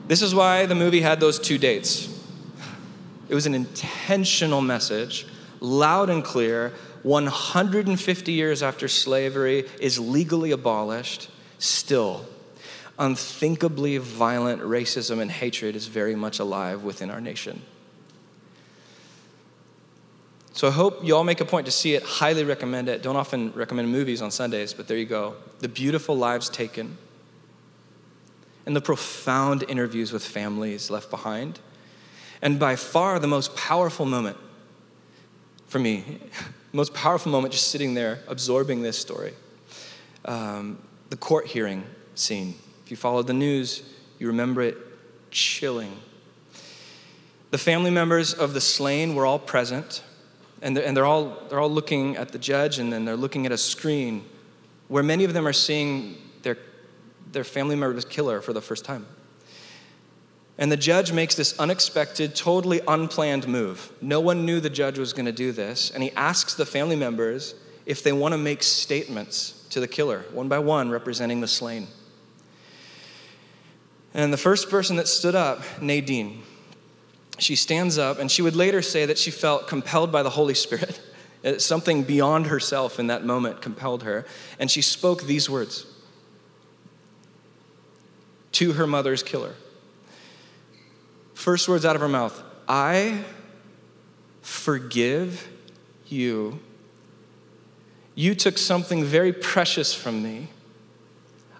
This 0.06 0.22
is 0.22 0.32
why 0.32 0.64
the 0.64 0.76
movie 0.76 1.00
had 1.00 1.18
those 1.18 1.40
two 1.40 1.58
dates. 1.58 2.08
It 3.28 3.34
was 3.34 3.46
an 3.46 3.54
intentional 3.56 4.60
message, 4.60 5.26
loud 5.58 6.08
and 6.08 6.22
clear, 6.22 6.72
150 7.02 8.32
years 8.32 8.62
after 8.62 8.88
slavery 8.88 9.64
is 9.80 9.98
legally 9.98 10.50
abolished, 10.50 11.30
still, 11.58 12.26
unthinkably 12.98 13.96
violent 13.98 14.60
racism 14.62 15.20
and 15.20 15.30
hatred 15.30 15.74
is 15.74 15.86
very 15.86 16.14
much 16.14 16.38
alive 16.38 16.82
within 16.82 17.10
our 17.10 17.20
nation. 17.20 17.62
So 20.52 20.68
I 20.68 20.72
hope 20.72 21.02
you 21.02 21.16
all 21.16 21.24
make 21.24 21.40
a 21.40 21.44
point 21.46 21.64
to 21.66 21.72
see 21.72 21.94
it. 21.94 22.02
Highly 22.02 22.44
recommend 22.44 22.88
it. 22.88 23.02
Don't 23.02 23.16
often 23.16 23.52
recommend 23.52 23.90
movies 23.90 24.20
on 24.20 24.30
Sundays, 24.30 24.74
but 24.74 24.88
there 24.88 24.98
you 24.98 25.06
go. 25.06 25.36
The 25.60 25.68
beautiful 25.68 26.16
lives 26.16 26.50
taken 26.50 26.98
and 28.66 28.76
the 28.76 28.80
profound 28.80 29.64
interviews 29.68 30.12
with 30.12 30.24
families 30.24 30.90
left 30.90 31.08
behind. 31.08 31.60
And 32.42 32.58
by 32.58 32.76
far 32.76 33.18
the 33.18 33.26
most 33.26 33.56
powerful 33.56 34.04
moment 34.04 34.36
for 35.66 35.78
me 35.78 36.20
most 36.72 36.94
powerful 36.94 37.32
moment 37.32 37.52
just 37.52 37.68
sitting 37.68 37.94
there 37.94 38.20
absorbing 38.28 38.82
this 38.82 38.98
story. 38.98 39.34
Um, 40.24 40.78
the 41.08 41.16
court 41.16 41.46
hearing 41.46 41.84
scene. 42.14 42.54
If 42.84 42.90
you 42.90 42.96
followed 42.96 43.26
the 43.26 43.34
news, 43.34 43.82
you 44.18 44.28
remember 44.28 44.62
it 44.62 44.76
chilling. 45.30 45.96
The 47.50 47.58
family 47.58 47.90
members 47.90 48.32
of 48.32 48.54
the 48.54 48.60
slain 48.60 49.14
were 49.14 49.26
all 49.26 49.38
present, 49.38 50.04
and 50.62 50.76
they're, 50.76 50.86
and 50.86 50.96
they're, 50.96 51.06
all, 51.06 51.36
they're 51.48 51.58
all 51.58 51.70
looking 51.70 52.16
at 52.16 52.30
the 52.30 52.38
judge, 52.38 52.78
and 52.78 52.92
then 52.92 53.04
they're 53.04 53.16
looking 53.16 53.46
at 53.46 53.52
a 53.52 53.58
screen 53.58 54.24
where 54.88 55.02
many 55.02 55.24
of 55.24 55.32
them 55.32 55.46
are 55.46 55.52
seeing 55.52 56.16
their, 56.42 56.58
their 57.32 57.44
family 57.44 57.74
member's 57.74 58.04
killer 58.04 58.40
for 58.40 58.52
the 58.52 58.60
first 58.60 58.84
time. 58.84 59.06
And 60.60 60.70
the 60.70 60.76
judge 60.76 61.10
makes 61.10 61.34
this 61.34 61.58
unexpected, 61.58 62.36
totally 62.36 62.82
unplanned 62.86 63.48
move. 63.48 63.90
No 64.02 64.20
one 64.20 64.44
knew 64.44 64.60
the 64.60 64.68
judge 64.68 64.98
was 64.98 65.14
going 65.14 65.24
to 65.24 65.32
do 65.32 65.52
this. 65.52 65.90
And 65.90 66.02
he 66.02 66.12
asks 66.12 66.54
the 66.54 66.66
family 66.66 66.96
members 66.96 67.54
if 67.86 68.02
they 68.02 68.12
want 68.12 68.32
to 68.32 68.38
make 68.38 68.62
statements 68.62 69.66
to 69.70 69.80
the 69.80 69.88
killer, 69.88 70.26
one 70.32 70.48
by 70.48 70.58
one, 70.58 70.90
representing 70.90 71.40
the 71.40 71.48
slain. 71.48 71.88
And 74.12 74.30
the 74.34 74.36
first 74.36 74.68
person 74.68 74.96
that 74.96 75.08
stood 75.08 75.34
up, 75.34 75.62
Nadine, 75.80 76.42
she 77.38 77.56
stands 77.56 77.96
up 77.96 78.18
and 78.18 78.30
she 78.30 78.42
would 78.42 78.54
later 78.54 78.82
say 78.82 79.06
that 79.06 79.16
she 79.16 79.30
felt 79.30 79.66
compelled 79.66 80.12
by 80.12 80.22
the 80.22 80.30
Holy 80.30 80.54
Spirit. 80.54 81.00
Something 81.56 82.02
beyond 82.02 82.48
herself 82.48 83.00
in 83.00 83.06
that 83.06 83.24
moment 83.24 83.62
compelled 83.62 84.02
her. 84.02 84.26
And 84.58 84.70
she 84.70 84.82
spoke 84.82 85.22
these 85.22 85.48
words 85.48 85.86
to 88.52 88.74
her 88.74 88.86
mother's 88.86 89.22
killer. 89.22 89.54
First 91.40 91.70
words 91.70 91.86
out 91.86 91.96
of 91.96 92.02
her 92.02 92.08
mouth 92.08 92.42
I 92.68 93.24
forgive 94.42 95.48
you. 96.06 96.60
You 98.14 98.34
took 98.34 98.58
something 98.58 99.04
very 99.04 99.32
precious 99.32 99.94
from 99.94 100.22
me. 100.22 100.48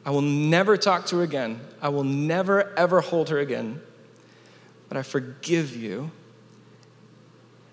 I 0.05 0.11
will 0.11 0.21
never 0.21 0.77
talk 0.77 1.07
to 1.07 1.17
her 1.17 1.23
again. 1.23 1.63
I 1.81 1.89
will 1.89 2.05
never, 2.05 2.79
ever 2.79 3.01
hold 3.01 3.31
her 3.31 3.39
again. 3.39 3.81
But 4.91 4.99
I 4.99 5.03
forgive 5.03 5.75
you 5.75 6.11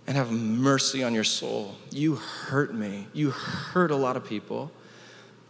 and 0.08 0.16
have 0.16 0.32
mercy 0.32 1.04
on 1.04 1.14
your 1.14 1.26
soul. 1.26 1.76
You 1.92 2.16
hurt 2.16 2.74
me. 2.74 3.08
You 3.12 3.32
hurt 3.32 3.92
a 3.92 3.98
lot 3.98 4.16
of 4.16 4.24
people, 4.24 4.72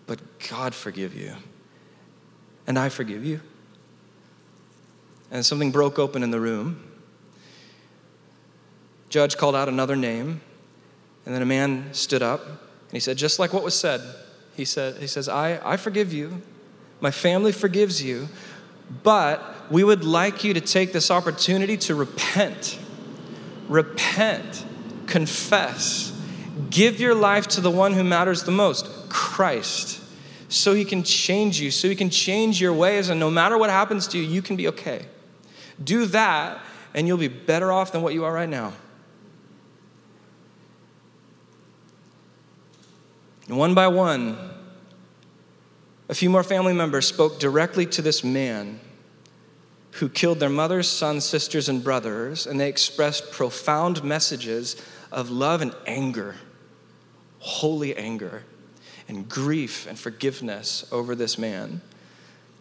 but 0.08 0.20
God 0.50 0.74
forgive 0.74 1.13
you. 1.13 1.36
And 2.65 2.80
I 2.80 2.89
forgive 2.89 3.24
you 3.24 3.41
and 5.32 5.46
something 5.46 5.72
broke 5.72 6.00
open 6.00 6.24
in 6.24 6.32
the 6.32 6.40
room. 6.40 6.84
Judge 9.10 9.38
called 9.38 9.56
out 9.56 9.70
another 9.70 9.96
name, 9.96 10.42
and 11.26 11.34
then 11.34 11.42
a 11.42 11.46
man 11.46 11.94
stood 11.94 12.22
up 12.22 12.46
and 12.46 12.92
he 12.92 13.00
said, 13.00 13.18
just 13.18 13.40
like 13.40 13.54
what 13.54 13.63
was 13.63 13.78
said, 13.78 14.02
he 14.56 14.66
said, 14.66 14.98
he 14.98 15.08
says, 15.08 15.28
I, 15.28 15.60
I 15.63 15.78
forgive 15.78 16.13
you. 16.13 16.42
My 17.02 17.12
family 17.12 17.52
forgives 17.52 18.02
you. 18.02 18.30
But 19.04 19.70
we 19.70 19.84
would 19.84 20.04
like 20.06 20.44
you 20.44 20.54
to 20.54 20.62
take 20.62 20.94
this 20.94 21.12
opportunity 21.12 21.76
to 21.78 21.96
repent. 21.96 22.80
Repent, 23.68 24.66
confess, 25.08 26.18
give 26.70 27.02
your 27.02 27.13
life 27.13 27.48
to 27.50 27.60
the 27.60 27.70
one 27.70 27.94
who 27.94 28.04
matters 28.04 28.44
the 28.44 28.52
most, 28.52 28.88
Christ, 29.10 30.02
so 30.48 30.74
he 30.74 30.86
can 30.86 31.04
change 31.04 31.60
you, 31.60 31.70
so 31.70 31.90
he 31.90 31.96
can 31.96 32.10
change 32.10 32.62
your 32.62 32.72
ways, 32.72 33.10
and 33.10 33.20
no 33.20 33.30
matter 33.30 33.58
what 33.58 33.70
happens 33.70 34.08
to 34.08 34.18
you, 34.18 34.24
you 34.24 34.42
can 34.42 34.56
be 34.56 34.70
okay. 34.70 35.06
Do 35.84 36.06
that, 36.08 36.60
and 36.94 37.08
you'll 37.08 37.18
be 37.18 37.28
better 37.28 37.72
off 37.72 37.92
than 37.92 38.02
what 38.02 38.13
you 38.13 38.26
are 38.26 38.34
right 38.34 38.50
now. 38.50 38.74
And 43.48 43.58
one 43.58 43.74
by 43.74 43.88
one, 43.88 44.38
a 46.10 46.16
few 46.16 46.30
more 46.30 46.44
family 46.44 46.74
members 46.74 47.06
spoke 47.08 47.40
directly 47.40 47.86
to 47.88 48.02
this 48.02 48.24
man 48.24 48.80
who 49.92 50.10
killed 50.10 50.40
their 50.40 50.50
mothers, 50.50 50.88
sons, 50.88 51.26
sisters, 51.26 51.70
and 51.70 51.84
brothers, 51.84 52.46
and 52.46 52.60
they 52.60 52.70
expressed 52.70 53.32
profound 53.32 54.04
messages 54.04 54.76
of 55.12 55.30
love 55.30 55.62
and 55.62 55.74
anger, 55.86 56.36
holy 57.40 57.96
anger, 57.96 58.44
and 59.08 59.28
grief 59.28 59.88
and 59.88 59.98
forgiveness 59.98 60.88
over 60.92 61.16
this 61.16 61.38
man. 61.38 61.82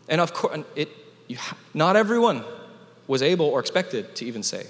And 0.08 0.20
of 0.20 0.32
course, 0.32 0.60
it, 0.74 0.88
you, 1.26 1.36
not 1.74 1.96
everyone 1.96 2.44
was 3.06 3.22
able 3.22 3.46
or 3.46 3.60
expected 3.60 4.14
to 4.16 4.24
even 4.24 4.42
say 4.42 4.66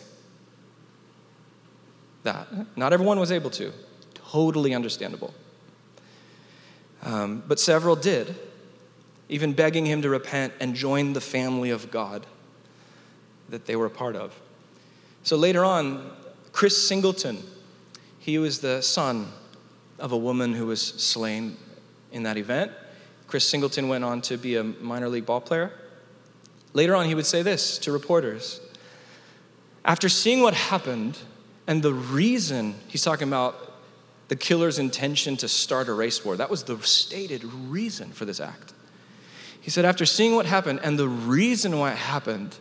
that. 2.23 2.49
Not 2.77 2.93
everyone 2.93 3.19
was 3.19 3.33
able 3.33 3.51
to. 3.51 3.73
Totally 4.15 4.75
understandable. 4.75 5.33
Um, 7.03 7.43
but 7.47 7.61
several 7.61 7.97
did, 7.97 8.35
even 9.29 9.53
begging 9.53 9.87
him 9.87 10.03
to 10.03 10.11
repent 10.11 10.53
and 10.61 10.75
join 10.75 11.13
the 11.13 11.21
family 11.21 11.71
of 11.71 11.91
God 11.91 12.27
that 13.49 13.67
they 13.67 13.77
were 13.77 13.87
a 13.87 13.91
part 13.91 14.17
of. 14.17 14.39
So 15.23 15.37
later 15.37 15.65
on, 15.65 16.11
Chris 16.53 16.87
Singleton, 16.87 17.43
he 18.19 18.39
was 18.39 18.61
the 18.61 18.83
son 18.83 19.29
of 19.99 20.13
a 20.13 20.17
woman 20.17 20.55
who 20.55 20.67
was 20.67 20.83
slain 20.83 21.57
in 22.13 22.25
that 22.25 22.37
event. 22.37 22.73
Chris 23.27 23.49
Singleton 23.49 23.89
went 23.89 24.05
on 24.05 24.21
to 24.23 24.37
be 24.37 24.57
a 24.57 24.65
minor 24.65 25.09
league 25.09 25.27
ball 25.27 25.41
player. 25.41 25.73
Later 26.77 26.95
on, 26.95 27.07
he 27.07 27.15
would 27.15 27.25
say 27.25 27.41
this 27.41 27.79
to 27.79 27.91
reporters 27.91 28.61
After 29.83 30.11
seeing 30.11 30.43
what 30.43 30.53
happened 30.53 31.17
and 31.67 31.83
the 31.83 31.95
reason 31.95 32.75
he's 32.87 33.03
talking 33.03 33.27
about 33.27 33.73
the 34.29 34.37
killer's 34.37 34.79
intention 34.79 35.39
to 35.39 35.49
start 35.49 35.89
a 35.89 35.95
race 35.95 36.23
war. 36.23 36.37
That 36.37 36.51
was 36.51 36.65
the 36.65 36.79
stated 36.83 37.45
reason 37.45 38.11
for 38.11 38.27
this 38.27 38.41
act. 38.41 38.75
He 39.59 39.71
said, 39.71 39.87
after 39.87 40.05
seeing 40.05 40.35
what 40.35 40.45
happened 40.45 40.81
and 40.83 40.99
the 40.99 41.09
reason 41.09 41.79
why 41.79 41.93
it 41.93 41.99
happened, 41.99 42.57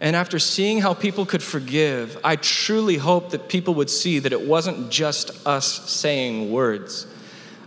and 0.00 0.16
after 0.16 0.38
seeing 0.38 0.80
how 0.80 0.94
people 0.94 1.26
could 1.26 1.42
forgive, 1.42 2.18
I 2.24 2.36
truly 2.36 2.96
hope 2.96 3.30
that 3.30 3.50
people 3.50 3.74
would 3.74 3.90
see 3.90 4.20
that 4.20 4.32
it 4.32 4.40
wasn't 4.40 4.90
just 4.90 5.46
us 5.46 5.90
saying 5.90 6.50
words. 6.50 7.06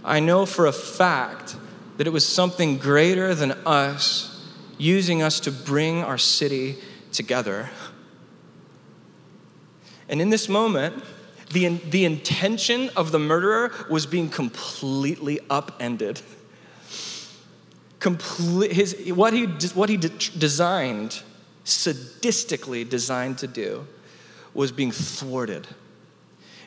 I 0.03 0.21
know 0.21 0.47
for 0.47 0.65
a 0.65 0.73
fact 0.73 1.55
that 1.97 2.07
it 2.07 2.11
was 2.11 2.27
something 2.27 2.79
greater 2.79 3.35
than 3.35 3.51
us 3.65 4.36
using 4.77 5.21
us 5.21 5.39
to 5.41 5.51
bring 5.51 6.03
our 6.03 6.17
city 6.17 6.77
together. 7.11 7.69
And 10.09 10.21
in 10.21 10.29
this 10.29 10.47
moment, 10.47 11.03
the, 11.51 11.67
the 11.67 12.05
intention 12.05 12.89
of 12.95 13.11
the 13.11 13.19
murderer 13.19 13.71
was 13.89 14.05
being 14.05 14.29
completely 14.29 15.39
upended. 15.49 16.21
Complete, 17.99 18.71
his, 18.73 19.11
what 19.13 19.33
he, 19.33 19.45
what 19.45 19.89
he 19.89 19.97
de- 19.97 20.09
designed, 20.09 21.21
sadistically 21.65 22.87
designed 22.87 23.37
to 23.39 23.47
do, 23.47 23.87
was 24.53 24.71
being 24.71 24.91
thwarted. 24.91 25.67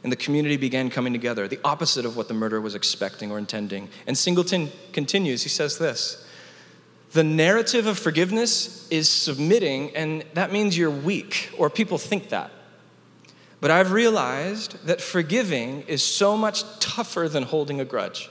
And 0.02 0.10
the 0.10 0.16
community 0.16 0.56
began 0.56 0.88
coming 0.88 1.12
together, 1.12 1.46
the 1.46 1.60
opposite 1.62 2.06
of 2.06 2.16
what 2.16 2.28
the 2.28 2.34
murderer 2.34 2.60
was 2.60 2.74
expecting 2.74 3.30
or 3.30 3.38
intending. 3.38 3.90
And 4.06 4.16
Singleton 4.16 4.70
continues, 4.92 5.42
he 5.42 5.50
says 5.50 5.78
this 5.78 6.26
The 7.12 7.24
narrative 7.24 7.86
of 7.86 7.98
forgiveness 7.98 8.88
is 8.88 9.08
submitting, 9.08 9.94
and 9.96 10.24
that 10.34 10.52
means 10.52 10.78
you're 10.78 10.90
weak, 10.90 11.50
or 11.58 11.68
people 11.68 11.98
think 11.98 12.28
that. 12.28 12.52
But 13.60 13.70
I've 13.70 13.92
realized 13.92 14.86
that 14.86 15.00
forgiving 15.00 15.82
is 15.82 16.02
so 16.02 16.36
much 16.36 16.62
tougher 16.78 17.28
than 17.28 17.42
holding 17.42 17.80
a 17.80 17.84
grudge. 17.84 18.30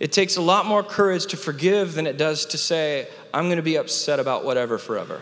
It 0.00 0.12
takes 0.12 0.36
a 0.36 0.42
lot 0.42 0.66
more 0.66 0.82
courage 0.82 1.26
to 1.26 1.36
forgive 1.36 1.94
than 1.94 2.06
it 2.06 2.16
does 2.16 2.44
to 2.46 2.58
say, 2.58 3.06
I'm 3.32 3.44
going 3.44 3.56
to 3.56 3.62
be 3.62 3.76
upset 3.76 4.18
about 4.18 4.44
whatever 4.44 4.76
forever. 4.76 5.20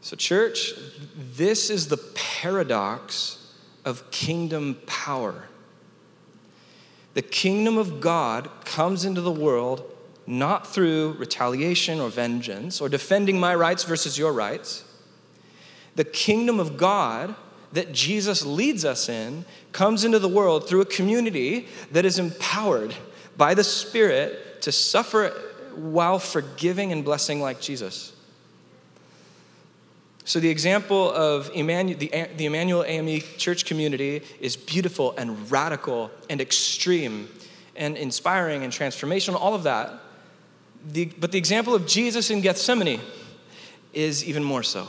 So, 0.00 0.16
church, 0.16 0.72
this 1.14 1.70
is 1.70 1.88
the 1.88 1.96
paradox 2.14 3.54
of 3.84 4.10
kingdom 4.10 4.78
power. 4.86 5.48
The 7.18 7.22
kingdom 7.22 7.78
of 7.78 8.00
God 8.00 8.48
comes 8.64 9.04
into 9.04 9.20
the 9.20 9.32
world 9.32 9.82
not 10.24 10.68
through 10.68 11.14
retaliation 11.14 11.98
or 11.98 12.10
vengeance 12.10 12.80
or 12.80 12.88
defending 12.88 13.40
my 13.40 13.56
rights 13.56 13.82
versus 13.82 14.16
your 14.16 14.32
rights 14.32 14.84
the 15.96 16.04
kingdom 16.04 16.60
of 16.60 16.76
God 16.76 17.34
that 17.72 17.92
Jesus 17.92 18.46
leads 18.46 18.84
us 18.84 19.08
in 19.08 19.44
comes 19.72 20.04
into 20.04 20.20
the 20.20 20.28
world 20.28 20.68
through 20.68 20.80
a 20.80 20.86
community 20.86 21.66
that 21.90 22.04
is 22.04 22.20
empowered 22.20 22.94
by 23.36 23.52
the 23.52 23.64
Spirit 23.64 24.62
to 24.62 24.70
suffer 24.70 25.30
while 25.74 26.20
forgiving 26.20 26.92
and 26.92 27.04
blessing 27.04 27.40
like 27.40 27.60
Jesus. 27.60 28.12
So, 30.28 30.40
the 30.40 30.50
example 30.50 31.10
of 31.10 31.50
Emanuel, 31.54 31.98
the, 31.98 32.10
the 32.36 32.44
Emanuel 32.44 32.84
AME 32.84 33.22
church 33.38 33.64
community 33.64 34.20
is 34.40 34.56
beautiful 34.56 35.14
and 35.16 35.50
radical 35.50 36.10
and 36.28 36.38
extreme 36.38 37.30
and 37.74 37.96
inspiring 37.96 38.62
and 38.62 38.70
transformational, 38.70 39.40
all 39.40 39.54
of 39.54 39.62
that. 39.62 39.90
The, 40.86 41.06
but 41.18 41.32
the 41.32 41.38
example 41.38 41.74
of 41.74 41.86
Jesus 41.86 42.28
in 42.28 42.42
Gethsemane 42.42 43.00
is 43.94 44.22
even 44.22 44.44
more 44.44 44.62
so. 44.62 44.88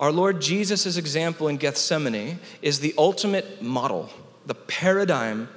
Our 0.00 0.10
Lord 0.10 0.42
Jesus' 0.42 0.96
example 0.96 1.46
in 1.46 1.56
Gethsemane 1.56 2.40
is 2.60 2.80
the 2.80 2.92
ultimate 2.98 3.62
model, 3.62 4.10
the 4.46 4.56
paradigm 4.56 5.48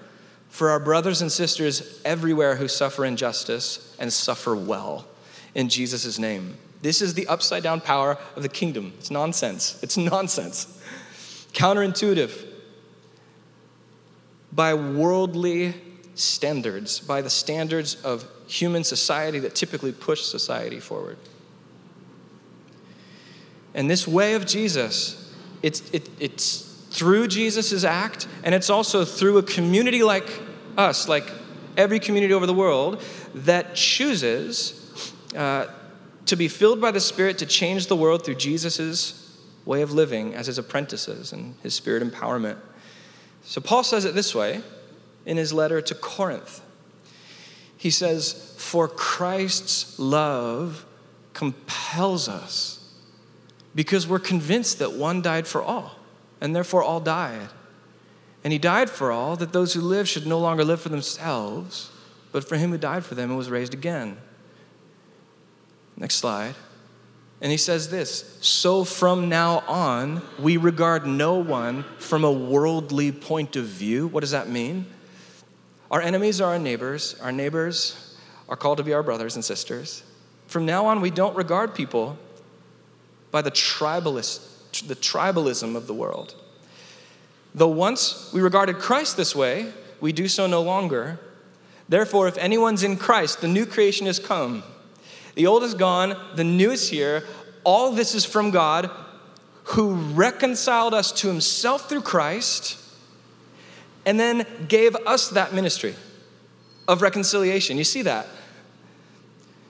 for 0.49 0.69
our 0.69 0.79
brothers 0.79 1.23
and 1.23 1.31
sisters 1.31 1.99
everywhere 2.05 2.57
who 2.57 2.67
suffer 2.67 3.05
injustice 3.05 3.95
and 3.97 4.13
suffer 4.13 4.55
well 4.55 5.07
in 5.55 5.67
Jesus' 5.67 6.19
name. 6.19 6.57
This 6.87 7.01
is 7.01 7.15
the 7.15 7.27
upside 7.27 7.63
down 7.63 7.81
power 7.81 8.17
of 8.37 8.43
the 8.43 8.47
kingdom. 8.47 8.93
It's 8.97 9.11
nonsense. 9.11 9.77
It's 9.83 9.97
nonsense. 10.13 10.81
Counterintuitive. 11.51 12.45
By 14.53 14.73
worldly 14.73 15.73
standards, 16.15 17.01
by 17.01 17.21
the 17.21 17.29
standards 17.29 17.95
of 18.05 18.23
human 18.47 18.85
society 18.85 19.37
that 19.39 19.53
typically 19.53 19.91
push 19.91 20.21
society 20.21 20.79
forward. 20.79 21.17
And 23.73 23.89
this 23.89 24.07
way 24.07 24.35
of 24.35 24.45
Jesus, 24.45 25.35
it's, 25.61 25.81
it, 25.91 26.09
it's 26.21 26.61
through 26.89 27.27
Jesus' 27.27 27.83
act, 27.83 28.29
and 28.45 28.55
it's 28.55 28.69
also 28.69 29.03
through 29.03 29.39
a 29.39 29.43
community 29.43 30.03
like 30.03 30.39
us, 30.77 31.09
like 31.09 31.29
every 31.75 31.99
community 31.99 32.33
over 32.33 32.45
the 32.45 32.53
world, 32.53 33.03
that 33.35 33.75
chooses 33.75 34.89
uh, 35.35 35.67
to 36.27 36.35
be 36.35 36.47
filled 36.47 36.79
by 36.79 36.91
the 36.91 36.99
Spirit 36.99 37.37
to 37.39 37.45
change 37.45 37.87
the 37.87 37.95
world 37.95 38.23
through 38.23 38.35
Jesus' 38.35 39.27
way 39.65 39.81
of 39.81 39.91
living 39.91 40.33
as 40.33 40.47
his 40.47 40.57
apprentices 40.57 41.33
and 41.33 41.55
his 41.61 41.73
spirit 41.73 42.01
empowerment. 42.01 42.57
So 43.43 43.61
Paul 43.61 43.83
says 43.83 44.05
it 44.05 44.15
this 44.15 44.33
way 44.33 44.61
in 45.25 45.37
his 45.37 45.53
letter 45.53 45.81
to 45.81 45.93
Corinth. 45.93 46.61
He 47.77 47.89
says, 47.89 48.55
For 48.57 48.87
Christ's 48.87 49.99
love 49.99 50.85
compels 51.33 52.27
us 52.27 52.93
because 53.75 54.07
we're 54.07 54.19
convinced 54.19 54.79
that 54.79 54.93
one 54.93 55.21
died 55.21 55.45
for 55.45 55.61
all, 55.61 55.97
and 56.41 56.55
therefore 56.55 56.81
all 56.81 56.99
died. 56.99 57.49
And 58.43 58.51
he 58.53 58.59
died 58.59 58.89
for 58.89 59.11
all, 59.11 59.35
that 59.35 59.53
those 59.53 59.73
who 59.73 59.81
live 59.81 60.07
should 60.07 60.25
no 60.25 60.39
longer 60.39 60.63
live 60.63 60.81
for 60.81 60.89
themselves, 60.89 61.91
but 62.31 62.47
for 62.47 62.55
him 62.55 62.71
who 62.71 62.77
died 62.77 63.05
for 63.05 63.13
them 63.13 63.29
and 63.29 63.37
was 63.37 63.49
raised 63.49 63.73
again. 63.73 64.17
Next 65.97 66.15
slide. 66.15 66.55
And 67.41 67.51
he 67.51 67.57
says 67.57 67.89
this 67.89 68.37
So 68.41 68.83
from 68.83 69.29
now 69.29 69.59
on, 69.67 70.21
we 70.39 70.57
regard 70.57 71.05
no 71.05 71.35
one 71.35 71.83
from 71.99 72.23
a 72.23 72.31
worldly 72.31 73.11
point 73.11 73.55
of 73.55 73.65
view. 73.65 74.07
What 74.07 74.21
does 74.21 74.31
that 74.31 74.49
mean? 74.49 74.85
Our 75.89 76.01
enemies 76.01 76.41
are 76.41 76.53
our 76.53 76.59
neighbors. 76.59 77.19
Our 77.21 77.31
neighbors 77.31 78.17
are 78.49 78.55
called 78.55 78.77
to 78.77 78.83
be 78.83 78.93
our 78.93 79.03
brothers 79.03 79.35
and 79.35 79.43
sisters. 79.43 80.03
From 80.47 80.65
now 80.65 80.85
on, 80.85 81.01
we 81.01 81.11
don't 81.11 81.35
regard 81.35 81.75
people 81.75 82.17
by 83.31 83.41
the 83.41 83.51
tribalist, 83.51 84.87
the 84.87 84.95
tribalism 84.95 85.75
of 85.75 85.87
the 85.87 85.93
world. 85.93 86.35
Though 87.53 87.67
once 87.67 88.31
we 88.33 88.41
regarded 88.41 88.79
Christ 88.79 89.17
this 89.17 89.35
way, 89.35 89.71
we 89.99 90.11
do 90.11 90.27
so 90.27 90.47
no 90.47 90.61
longer. 90.61 91.19
Therefore, 91.89 92.27
if 92.27 92.37
anyone's 92.37 92.83
in 92.83 92.97
Christ, 92.97 93.41
the 93.41 93.47
new 93.47 93.65
creation 93.65 94.05
has 94.07 94.19
come. 94.19 94.63
The 95.37 95.45
old 95.45 95.61
is 95.61 95.75
gone, 95.75 96.17
the 96.33 96.43
new 96.43 96.71
is 96.71 96.89
here. 96.89 97.23
All 97.63 97.91
this 97.91 98.15
is 98.15 98.25
from 98.25 98.49
God 98.49 98.89
who 99.65 99.93
reconciled 99.93 100.95
us 100.95 101.11
to 101.11 101.27
himself 101.27 101.87
through 101.87 102.01
Christ 102.01 102.83
and 104.03 104.19
then 104.19 104.47
gave 104.67 104.95
us 104.95 105.29
that 105.29 105.53
ministry 105.53 105.93
of 106.87 107.03
reconciliation. 107.03 107.77
You 107.77 107.83
see 107.83 108.01
that? 108.01 108.25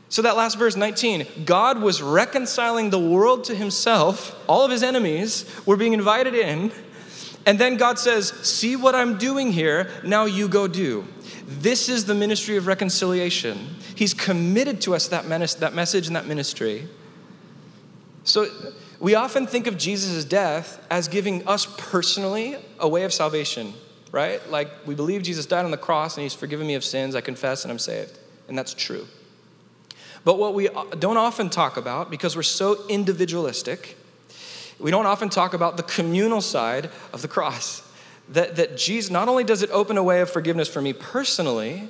So, 0.08 0.22
that 0.22 0.38
last 0.38 0.58
verse 0.58 0.78
19, 0.78 1.28
God 1.44 1.82
was 1.82 2.02
reconciling 2.02 2.90
the 2.90 3.00
world 3.00 3.44
to 3.46 3.56
himself. 3.56 4.42
All 4.48 4.64
of 4.64 4.72
his 4.72 4.84
enemies 4.84 5.44
were 5.66 5.76
being 5.76 5.92
invited 5.92 6.34
in. 6.34 6.72
And 7.46 7.60
then 7.60 7.76
God 7.76 8.00
says, 8.00 8.30
See 8.30 8.78
what 8.78 8.96
I'm 8.96 9.18
doing 9.18 9.52
here, 9.52 9.90
now 10.02 10.24
you 10.24 10.48
go 10.48 10.70
do. 10.70 11.06
This 11.46 11.90
is 11.90 12.06
the 12.06 12.16
ministry 12.16 12.56
of 12.56 12.68
reconciliation. 12.68 13.76
He's 13.98 14.14
committed 14.14 14.80
to 14.82 14.94
us 14.94 15.08
that, 15.08 15.28
that 15.60 15.74
message 15.74 16.08
and 16.08 16.16
that 16.16 16.28
ministry. 16.28 16.88
So, 18.24 18.48
we 19.00 19.16
often 19.16 19.48
think 19.48 19.68
of 19.68 19.78
Jesus' 19.78 20.24
death 20.24 20.86
as 20.90 21.08
giving 21.08 21.48
us 21.48 21.68
personally 21.78 22.58
a 22.80 22.88
way 22.88 23.04
of 23.04 23.14
salvation, 23.14 23.74
right? 24.12 24.48
Like 24.50 24.70
we 24.86 24.96
believe 24.96 25.24
Jesus 25.24 25.46
died 25.46 25.66
on 25.66 25.72
the 25.72 25.78
cross 25.78 26.16
and 26.16 26.24
he's 26.24 26.34
forgiven 26.34 26.68
me 26.68 26.76
of 26.76 26.84
sins, 26.84 27.16
I 27.16 27.22
confess 27.22 27.64
and 27.64 27.72
I'm 27.72 27.80
saved. 27.80 28.18
And 28.48 28.58
that's 28.58 28.74
true. 28.74 29.08
But 30.24 30.38
what 30.38 30.54
we 30.54 30.70
don't 31.00 31.18
often 31.18 31.50
talk 31.50 31.78
about, 31.78 32.10
because 32.10 32.36
we're 32.36 32.44
so 32.44 32.88
individualistic, 32.88 33.98
we 34.80 34.92
don't 34.92 35.06
often 35.06 35.30
talk 35.30 35.54
about 35.54 35.78
the 35.78 35.84
communal 35.84 36.42
side 36.42 36.90
of 37.14 37.22
the 37.22 37.28
cross. 37.28 37.84
That, 38.30 38.58
that 38.58 38.78
Jesus, 38.78 39.10
not 39.10 39.28
only 39.30 39.44
does 39.44 39.64
it 39.64 39.70
open 39.72 39.98
a 39.98 40.04
way 40.04 40.22
of 40.22 40.30
forgiveness 40.30 40.68
for 40.68 40.82
me 40.82 40.92
personally, 40.92 41.88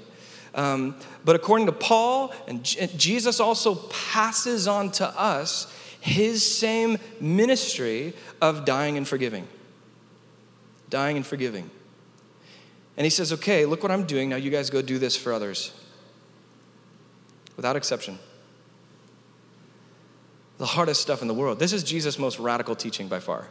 um, 0.58 0.96
but 1.24 1.36
according 1.36 1.68
to 1.68 1.72
Paul, 1.72 2.34
and 2.48 2.64
Jesus 2.64 3.40
also 3.40 3.76
passes 3.76 4.68
on 4.68 4.92
to 4.94 5.08
us 5.08 5.74
his 6.02 6.44
same 6.58 6.98
ministry 7.22 8.14
of 8.42 8.66
dying 8.66 8.98
and 8.98 9.08
forgiving. 9.08 9.48
Dying 10.90 11.16
and 11.16 11.26
forgiving. 11.26 11.70
And 12.98 13.06
he 13.06 13.10
says, 13.10 13.32
okay, 13.34 13.66
look 13.66 13.84
what 13.84 13.92
I'm 13.92 14.06
doing. 14.06 14.30
Now 14.30 14.38
you 14.38 14.50
guys 14.50 14.70
go 14.70 14.82
do 14.82 14.98
this 14.98 15.16
for 15.16 15.32
others. 15.32 15.72
Without 17.56 17.76
exception 17.76 18.20
the 20.58 20.66
hardest 20.66 21.02
stuff 21.02 21.22
in 21.22 21.28
the 21.28 21.34
world. 21.34 21.60
This 21.60 21.74
is 21.74 21.84
Jesus' 21.84 22.18
most 22.18 22.40
radical 22.40 22.76
teaching 22.76 23.08
by 23.08 23.20
far. 23.20 23.48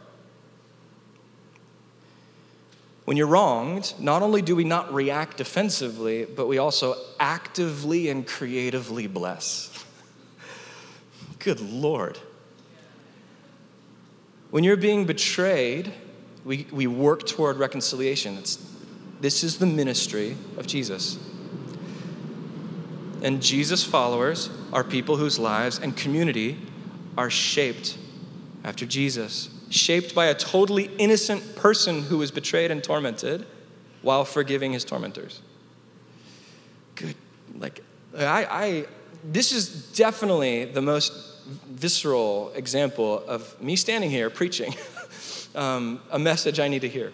When 3.07 3.15
you're 3.15 3.27
wronged, 3.27 3.93
not 3.99 4.21
only 4.21 4.41
do 4.41 4.53
we 4.53 4.65
not 4.65 4.93
react 4.93 5.37
defensively, 5.37 6.25
but 6.25 6.45
we 6.45 6.57
also 6.57 6.95
actively 7.21 8.09
and 8.09 8.27
creatively 8.27 9.07
bless. 9.07 9.85
Good 11.39 11.61
Lord. 11.61 12.19
When 14.51 14.65
you're 14.65 14.75
being 14.75 15.05
betrayed, 15.05 15.93
we, 16.43 16.67
we 16.69 16.85
work 16.85 17.25
toward 17.25 17.55
reconciliation. 17.55 18.35
It's, 18.35 18.57
this 19.21 19.41
is 19.41 19.57
the 19.57 19.65
ministry 19.65 20.35
of 20.57 20.67
Jesus. 20.67 21.17
And 23.23 23.41
Jesus' 23.41 23.85
followers 23.85 24.49
are 24.73 24.83
people 24.83 25.15
whose 25.15 25.39
lives 25.39 25.79
and 25.79 25.95
community 25.95 26.57
are 27.17 27.29
shaped 27.29 27.97
after 28.65 28.85
Jesus, 28.85 29.49
shaped 29.69 30.15
by 30.15 30.25
a 30.25 30.33
totally 30.33 30.89
innocent 30.97 31.55
person 31.55 32.03
who 32.03 32.17
was 32.17 32.31
betrayed 32.31 32.71
and 32.71 32.83
tormented 32.83 33.45
while 34.01 34.25
forgiving 34.25 34.73
his 34.73 34.85
tormentors. 34.85 35.41
Good. 36.95 37.15
Like, 37.57 37.83
I, 38.17 38.45
I 38.49 38.85
this 39.23 39.51
is 39.51 39.91
definitely 39.91 40.65
the 40.65 40.81
most 40.81 41.11
visceral 41.69 42.51
example 42.55 43.23
of 43.27 43.61
me 43.61 43.75
standing 43.75 44.09
here 44.09 44.29
preaching 44.29 44.75
um, 45.55 46.01
a 46.11 46.19
message 46.19 46.59
I 46.59 46.67
need 46.67 46.81
to 46.81 46.89
hear. 46.89 47.13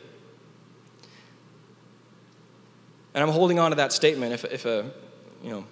And 3.13 3.23
I'm 3.23 3.29
holding 3.29 3.59
on 3.59 3.71
to 3.71 3.75
that 3.75 3.93
statement. 3.93 4.33
If, 4.33 4.45
if 4.45 4.65
a, 4.65 4.89
you 5.43 5.51
know, 5.51 5.65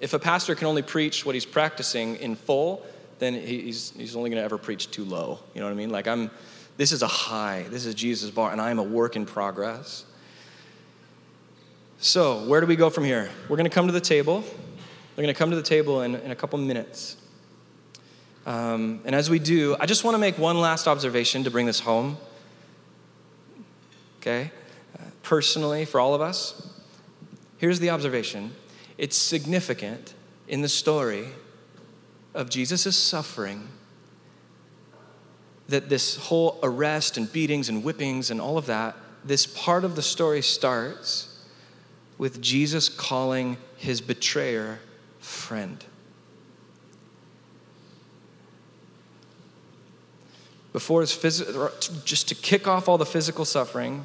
if 0.00 0.14
a 0.14 0.18
pastor 0.18 0.54
can 0.54 0.66
only 0.66 0.82
preach 0.82 1.24
what 1.24 1.34
he's 1.34 1.46
practicing 1.46 2.16
in 2.16 2.34
full, 2.34 2.84
then 3.18 3.34
he's, 3.34 3.90
he's 3.96 4.16
only 4.16 4.30
going 4.30 4.40
to 4.40 4.44
ever 4.44 4.58
preach 4.58 4.90
too 4.90 5.04
low. 5.04 5.40
You 5.54 5.60
know 5.60 5.66
what 5.66 5.72
I 5.72 5.76
mean? 5.76 5.90
Like, 5.90 6.06
I'm, 6.06 6.30
this 6.76 6.92
is 6.92 7.02
a 7.02 7.08
high. 7.08 7.66
This 7.70 7.86
is 7.86 7.94
Jesus' 7.94 8.30
bar, 8.30 8.52
and 8.52 8.60
I 8.60 8.70
am 8.70 8.78
a 8.78 8.82
work 8.82 9.16
in 9.16 9.26
progress. 9.26 10.04
So, 11.98 12.46
where 12.46 12.60
do 12.60 12.66
we 12.66 12.76
go 12.76 12.90
from 12.90 13.04
here? 13.04 13.28
We're 13.48 13.56
going 13.56 13.68
to 13.68 13.74
come 13.74 13.86
to 13.86 13.92
the 13.92 14.00
table. 14.00 14.44
We're 15.16 15.22
going 15.22 15.34
to 15.34 15.38
come 15.38 15.50
to 15.50 15.56
the 15.56 15.62
table 15.62 16.02
in, 16.02 16.14
in 16.14 16.30
a 16.30 16.36
couple 16.36 16.58
minutes. 16.58 17.16
Um, 18.46 19.00
and 19.04 19.14
as 19.14 19.28
we 19.28 19.38
do, 19.38 19.76
I 19.80 19.86
just 19.86 20.04
want 20.04 20.14
to 20.14 20.18
make 20.18 20.38
one 20.38 20.60
last 20.60 20.86
observation 20.86 21.44
to 21.44 21.50
bring 21.50 21.66
this 21.66 21.80
home. 21.80 22.16
Okay? 24.20 24.52
Uh, 24.98 25.02
personally, 25.22 25.84
for 25.84 26.00
all 26.00 26.14
of 26.14 26.20
us, 26.20 26.70
here's 27.58 27.80
the 27.80 27.90
observation 27.90 28.52
it's 28.96 29.16
significant 29.16 30.14
in 30.46 30.62
the 30.62 30.68
story 30.68 31.28
of 32.34 32.50
Jesus' 32.50 32.96
suffering 32.96 33.68
that 35.68 35.88
this 35.88 36.16
whole 36.16 36.58
arrest 36.62 37.16
and 37.16 37.30
beatings 37.32 37.68
and 37.68 37.82
whippings 37.82 38.30
and 38.30 38.40
all 38.40 38.56
of 38.56 38.66
that, 38.66 38.96
this 39.24 39.46
part 39.46 39.84
of 39.84 39.96
the 39.96 40.02
story 40.02 40.42
starts 40.42 41.44
with 42.16 42.40
Jesus 42.40 42.88
calling 42.88 43.58
his 43.76 44.00
betrayer 44.00 44.80
friend. 45.18 45.84
Before 50.72 51.00
his 51.00 51.12
physical, 51.12 51.70
just 52.04 52.28
to 52.28 52.34
kick 52.34 52.66
off 52.66 52.88
all 52.88 52.98
the 52.98 53.06
physical 53.06 53.44
suffering, 53.44 54.04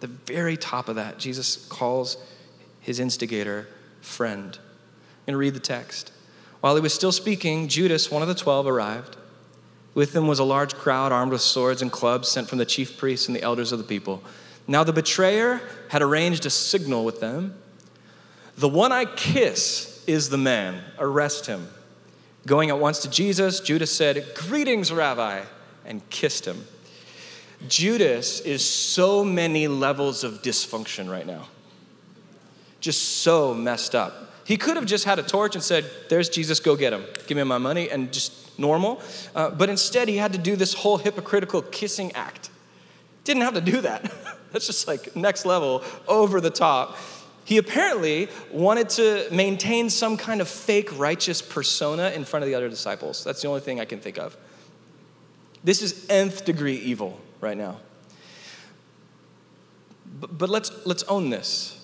the 0.00 0.06
very 0.06 0.56
top 0.56 0.88
of 0.88 0.96
that, 0.96 1.18
Jesus 1.18 1.66
calls 1.68 2.16
his 2.80 2.98
instigator 2.98 3.68
friend. 4.00 4.58
I'm 4.58 5.26
going 5.26 5.34
to 5.34 5.36
read 5.36 5.54
the 5.54 5.60
text. 5.60 6.12
While 6.60 6.74
he 6.74 6.82
was 6.82 6.92
still 6.92 7.12
speaking, 7.12 7.68
Judas, 7.68 8.10
one 8.10 8.22
of 8.22 8.28
the 8.28 8.34
twelve, 8.34 8.66
arrived. 8.66 9.16
With 9.94 10.14
him 10.14 10.26
was 10.26 10.38
a 10.38 10.44
large 10.44 10.74
crowd 10.74 11.10
armed 11.12 11.32
with 11.32 11.40
swords 11.40 11.82
and 11.82 11.90
clubs 11.90 12.28
sent 12.28 12.48
from 12.48 12.58
the 12.58 12.64
chief 12.64 12.96
priests 12.96 13.26
and 13.26 13.34
the 13.34 13.42
elders 13.42 13.72
of 13.72 13.78
the 13.78 13.84
people. 13.84 14.22
Now 14.68 14.84
the 14.84 14.92
betrayer 14.92 15.60
had 15.88 16.02
arranged 16.02 16.46
a 16.46 16.50
signal 16.50 17.04
with 17.04 17.20
them. 17.20 17.56
The 18.56 18.68
one 18.68 18.92
I 18.92 19.04
kiss 19.04 20.04
is 20.06 20.28
the 20.28 20.38
man. 20.38 20.82
Arrest 20.98 21.46
him. 21.46 21.68
Going 22.46 22.70
at 22.70 22.78
once 22.78 23.00
to 23.00 23.10
Jesus, 23.10 23.60
Judas 23.60 23.94
said, 23.94 24.24
Greetings, 24.34 24.92
Rabbi, 24.92 25.42
and 25.84 26.08
kissed 26.10 26.46
him. 26.46 26.64
Judas 27.68 28.40
is 28.40 28.64
so 28.64 29.24
many 29.24 29.68
levels 29.68 30.24
of 30.24 30.40
dysfunction 30.40 31.10
right 31.10 31.26
now. 31.26 31.48
Just 32.80 33.18
so 33.22 33.52
messed 33.52 33.94
up. 33.94 34.29
He 34.50 34.56
could 34.56 34.74
have 34.74 34.84
just 34.84 35.04
had 35.04 35.20
a 35.20 35.22
torch 35.22 35.54
and 35.54 35.62
said, 35.62 35.88
There's 36.08 36.28
Jesus, 36.28 36.58
go 36.58 36.74
get 36.74 36.92
him. 36.92 37.04
Give 37.28 37.36
me 37.36 37.44
my 37.44 37.58
money, 37.58 37.88
and 37.88 38.12
just 38.12 38.58
normal. 38.58 39.00
Uh, 39.32 39.48
but 39.50 39.68
instead, 39.68 40.08
he 40.08 40.16
had 40.16 40.32
to 40.32 40.40
do 40.40 40.56
this 40.56 40.74
whole 40.74 40.98
hypocritical 40.98 41.62
kissing 41.62 42.10
act. 42.16 42.50
Didn't 43.22 43.42
have 43.42 43.54
to 43.54 43.60
do 43.60 43.80
that. 43.82 44.12
That's 44.52 44.66
just 44.66 44.88
like 44.88 45.14
next 45.14 45.46
level, 45.46 45.84
over 46.08 46.40
the 46.40 46.50
top. 46.50 46.96
He 47.44 47.58
apparently 47.58 48.28
wanted 48.50 48.88
to 48.88 49.28
maintain 49.30 49.88
some 49.88 50.16
kind 50.16 50.40
of 50.40 50.48
fake 50.48 50.98
righteous 50.98 51.40
persona 51.40 52.10
in 52.10 52.24
front 52.24 52.42
of 52.42 52.48
the 52.48 52.56
other 52.56 52.68
disciples. 52.68 53.22
That's 53.22 53.42
the 53.42 53.46
only 53.46 53.60
thing 53.60 53.78
I 53.78 53.84
can 53.84 54.00
think 54.00 54.18
of. 54.18 54.36
This 55.62 55.80
is 55.80 56.10
nth 56.10 56.44
degree 56.44 56.74
evil 56.74 57.20
right 57.40 57.56
now. 57.56 57.76
But, 60.18 60.36
but 60.36 60.50
let's, 60.50 60.72
let's 60.84 61.04
own 61.04 61.30
this 61.30 61.79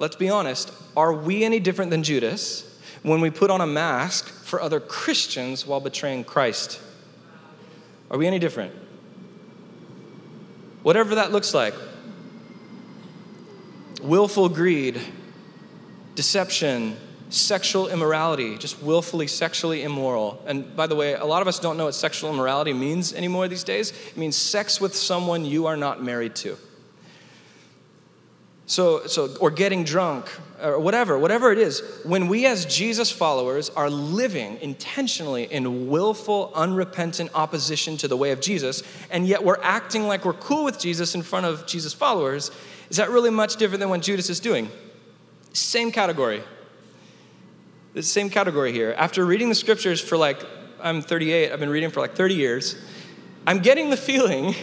let's 0.00 0.16
be 0.16 0.30
honest, 0.30 0.72
are 0.96 1.12
we 1.12 1.44
any 1.44 1.60
different 1.60 1.90
than 1.90 2.02
Judas 2.02 2.66
when 3.02 3.20
we 3.20 3.30
put 3.30 3.50
on 3.50 3.60
a 3.60 3.66
mask 3.66 4.26
for 4.26 4.60
other 4.60 4.80
Christians 4.80 5.66
while 5.66 5.78
betraying 5.78 6.24
Christ? 6.24 6.80
Are 8.10 8.18
we 8.18 8.26
any 8.26 8.40
different? 8.40 8.74
Whatever 10.82 11.14
that 11.16 11.30
looks 11.30 11.54
like 11.54 11.74
willful 14.02 14.48
greed, 14.48 14.98
deception, 16.14 16.96
sexual 17.28 17.86
immorality, 17.88 18.56
just 18.56 18.82
willfully 18.82 19.26
sexually 19.26 19.82
immoral. 19.82 20.42
And 20.46 20.74
by 20.74 20.86
the 20.86 20.96
way, 20.96 21.12
a 21.12 21.26
lot 21.26 21.42
of 21.42 21.48
us 21.48 21.58
don't 21.58 21.76
know 21.76 21.84
what 21.84 21.94
sexual 21.94 22.32
immorality 22.32 22.72
means 22.72 23.12
anymore 23.12 23.46
these 23.48 23.62
days. 23.62 23.90
It 23.90 24.16
means 24.16 24.36
sex 24.36 24.80
with 24.80 24.96
someone 24.96 25.44
you 25.44 25.66
are 25.66 25.76
not 25.76 26.02
married 26.02 26.34
to. 26.36 26.56
So, 28.70 29.04
so, 29.08 29.34
or 29.40 29.50
getting 29.50 29.82
drunk, 29.82 30.30
or 30.62 30.78
whatever, 30.78 31.18
whatever 31.18 31.50
it 31.50 31.58
is, 31.58 31.82
when 32.04 32.28
we 32.28 32.46
as 32.46 32.64
Jesus 32.66 33.10
followers 33.10 33.68
are 33.70 33.90
living 33.90 34.58
intentionally 34.60 35.52
in 35.52 35.90
willful, 35.90 36.52
unrepentant 36.54 37.32
opposition 37.34 37.96
to 37.96 38.06
the 38.06 38.16
way 38.16 38.30
of 38.30 38.40
Jesus, 38.40 38.84
and 39.10 39.26
yet 39.26 39.42
we're 39.42 39.60
acting 39.60 40.06
like 40.06 40.24
we're 40.24 40.34
cool 40.34 40.62
with 40.62 40.78
Jesus 40.78 41.16
in 41.16 41.22
front 41.22 41.46
of 41.46 41.66
Jesus' 41.66 41.92
followers, 41.92 42.52
is 42.90 42.98
that 42.98 43.10
really 43.10 43.28
much 43.28 43.56
different 43.56 43.80
than 43.80 43.88
what 43.88 44.02
Judas 44.02 44.30
is 44.30 44.38
doing? 44.38 44.70
Same 45.52 45.90
category. 45.90 46.40
The 47.94 48.04
same 48.04 48.30
category 48.30 48.72
here. 48.72 48.94
After 48.96 49.26
reading 49.26 49.48
the 49.48 49.56
scriptures 49.56 50.00
for 50.00 50.16
like, 50.16 50.40
I'm 50.80 51.02
38, 51.02 51.50
I've 51.50 51.58
been 51.58 51.70
reading 51.70 51.90
for 51.90 51.98
like 51.98 52.14
30 52.14 52.36
years, 52.36 52.76
I'm 53.48 53.58
getting 53.58 53.90
the 53.90 53.96
feeling 54.10 54.54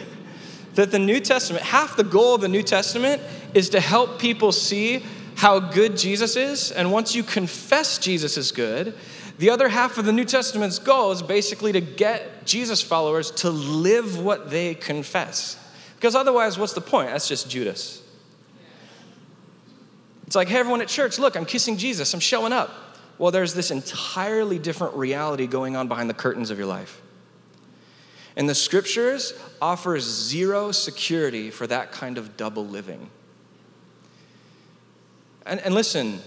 that 0.77 0.91
the 0.91 0.99
New 0.99 1.19
Testament, 1.19 1.65
half 1.65 1.97
the 1.97 2.03
goal 2.03 2.35
of 2.35 2.41
the 2.41 2.47
New 2.47 2.61
Testament 2.61 3.19
is 3.57 3.69
to 3.69 3.79
help 3.79 4.19
people 4.19 4.51
see 4.51 5.03
how 5.33 5.59
good 5.59 5.97
Jesus 5.97 6.35
is. 6.35 6.71
And 6.71 6.91
once 6.91 7.15
you 7.15 7.23
confess 7.23 7.97
Jesus 7.97 8.37
is 8.37 8.51
good, 8.51 8.93
the 9.39 9.49
other 9.49 9.67
half 9.67 9.97
of 9.97 10.05
the 10.05 10.13
New 10.13 10.25
Testament's 10.25 10.77
goal 10.77 11.11
is 11.11 11.23
basically 11.23 11.71
to 11.71 11.81
get 11.81 12.45
Jesus 12.45 12.83
followers 12.83 13.31
to 13.31 13.49
live 13.49 14.23
what 14.23 14.51
they 14.51 14.75
confess. 14.75 15.57
Because 15.95 16.13
otherwise, 16.13 16.59
what's 16.59 16.73
the 16.73 16.81
point? 16.81 17.09
That's 17.09 17.27
just 17.27 17.49
Judas. 17.49 18.03
It's 20.27 20.35
like, 20.35 20.49
hey, 20.49 20.59
everyone 20.59 20.81
at 20.81 20.87
church, 20.87 21.17
look, 21.17 21.35
I'm 21.35 21.45
kissing 21.45 21.77
Jesus, 21.77 22.13
I'm 22.13 22.19
showing 22.19 22.53
up. 22.53 22.69
Well, 23.17 23.31
there's 23.31 23.55
this 23.55 23.71
entirely 23.71 24.59
different 24.59 24.93
reality 24.93 25.47
going 25.47 25.75
on 25.75 25.87
behind 25.87 26.11
the 26.11 26.13
curtains 26.13 26.51
of 26.51 26.59
your 26.59 26.67
life. 26.67 27.01
And 28.35 28.47
the 28.47 28.53
scriptures 28.53 29.33
offers 29.59 30.03
zero 30.03 30.71
security 30.71 31.49
for 31.49 31.65
that 31.65 31.91
kind 31.91 32.19
of 32.19 32.37
double 32.37 32.67
living. 32.67 33.09
And, 35.47 35.59
and 35.61 35.73
listen, 35.73 36.19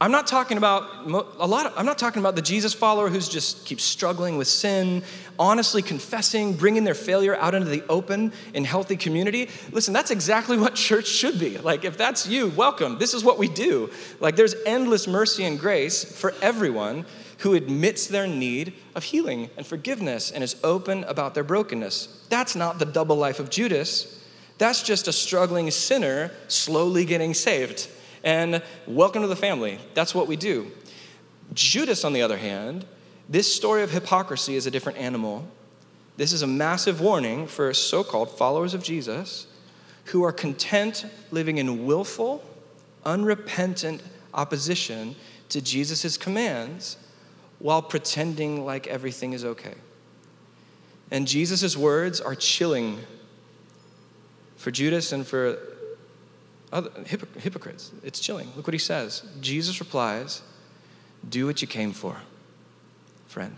I'm 0.00 0.12
not 0.12 0.28
talking 0.28 0.58
about 0.58 1.06
a 1.06 1.46
lot 1.46 1.66
of, 1.66 1.72
I'm 1.76 1.84
not 1.84 1.98
talking 1.98 2.20
about 2.20 2.36
the 2.36 2.42
Jesus 2.42 2.72
follower 2.72 3.10
who's 3.10 3.28
just 3.28 3.66
keeps 3.66 3.82
struggling 3.82 4.36
with 4.36 4.46
sin, 4.46 5.02
honestly 5.40 5.82
confessing, 5.82 6.52
bringing 6.52 6.84
their 6.84 6.94
failure 6.94 7.34
out 7.34 7.52
into 7.52 7.68
the 7.68 7.82
open 7.88 8.32
in 8.54 8.64
healthy 8.64 8.96
community. 8.96 9.50
Listen, 9.72 9.92
that's 9.92 10.12
exactly 10.12 10.56
what 10.56 10.76
church 10.76 11.08
should 11.08 11.40
be. 11.40 11.58
Like 11.58 11.84
if 11.84 11.96
that's 11.96 12.28
you, 12.28 12.48
welcome. 12.50 12.98
This 12.98 13.12
is 13.12 13.24
what 13.24 13.38
we 13.38 13.48
do. 13.48 13.90
Like 14.20 14.36
there's 14.36 14.54
endless 14.64 15.08
mercy 15.08 15.44
and 15.44 15.58
grace 15.58 16.04
for 16.04 16.32
everyone 16.40 17.04
who 17.38 17.54
admits 17.54 18.06
their 18.06 18.28
need 18.28 18.74
of 18.94 19.02
healing 19.02 19.50
and 19.56 19.66
forgiveness 19.66 20.30
and 20.30 20.44
is 20.44 20.54
open 20.62 21.02
about 21.04 21.34
their 21.34 21.44
brokenness. 21.44 22.24
That's 22.28 22.54
not 22.54 22.78
the 22.78 22.84
double 22.84 23.16
life 23.16 23.40
of 23.40 23.50
Judas. 23.50 24.24
That's 24.58 24.84
just 24.84 25.08
a 25.08 25.12
struggling 25.12 25.72
sinner 25.72 26.30
slowly 26.46 27.04
getting 27.04 27.34
saved 27.34 27.88
and 28.28 28.62
welcome 28.86 29.22
to 29.22 29.26
the 29.26 29.34
family. 29.34 29.78
That's 29.94 30.14
what 30.14 30.26
we 30.26 30.36
do. 30.36 30.70
Judas, 31.54 32.04
on 32.04 32.12
the 32.12 32.20
other 32.20 32.36
hand, 32.36 32.84
this 33.26 33.50
story 33.50 33.82
of 33.82 33.90
hypocrisy 33.90 34.54
is 34.54 34.66
a 34.66 34.70
different 34.70 34.98
animal. 34.98 35.48
This 36.18 36.34
is 36.34 36.42
a 36.42 36.46
massive 36.46 37.00
warning 37.00 37.46
for 37.46 37.72
so 37.72 38.04
called 38.04 38.30
followers 38.36 38.74
of 38.74 38.82
Jesus 38.82 39.46
who 40.04 40.24
are 40.24 40.32
content 40.32 41.06
living 41.30 41.56
in 41.56 41.86
willful, 41.86 42.44
unrepentant 43.06 44.02
opposition 44.34 45.16
to 45.48 45.62
Jesus' 45.62 46.18
commands 46.18 46.98
while 47.60 47.80
pretending 47.80 48.62
like 48.62 48.86
everything 48.88 49.32
is 49.32 49.42
okay. 49.42 49.74
And 51.10 51.26
Jesus' 51.26 51.78
words 51.78 52.20
are 52.20 52.34
chilling 52.34 52.98
for 54.58 54.70
Judas 54.70 55.12
and 55.12 55.26
for 55.26 55.58
other, 56.72 56.90
hypocrites. 57.06 57.92
It's 58.02 58.20
chilling. 58.20 58.48
Look 58.56 58.66
what 58.66 58.74
he 58.74 58.78
says. 58.78 59.22
Jesus 59.40 59.80
replies, 59.80 60.42
Do 61.28 61.46
what 61.46 61.62
you 61.62 61.68
came 61.68 61.92
for, 61.92 62.16
friend. 63.26 63.56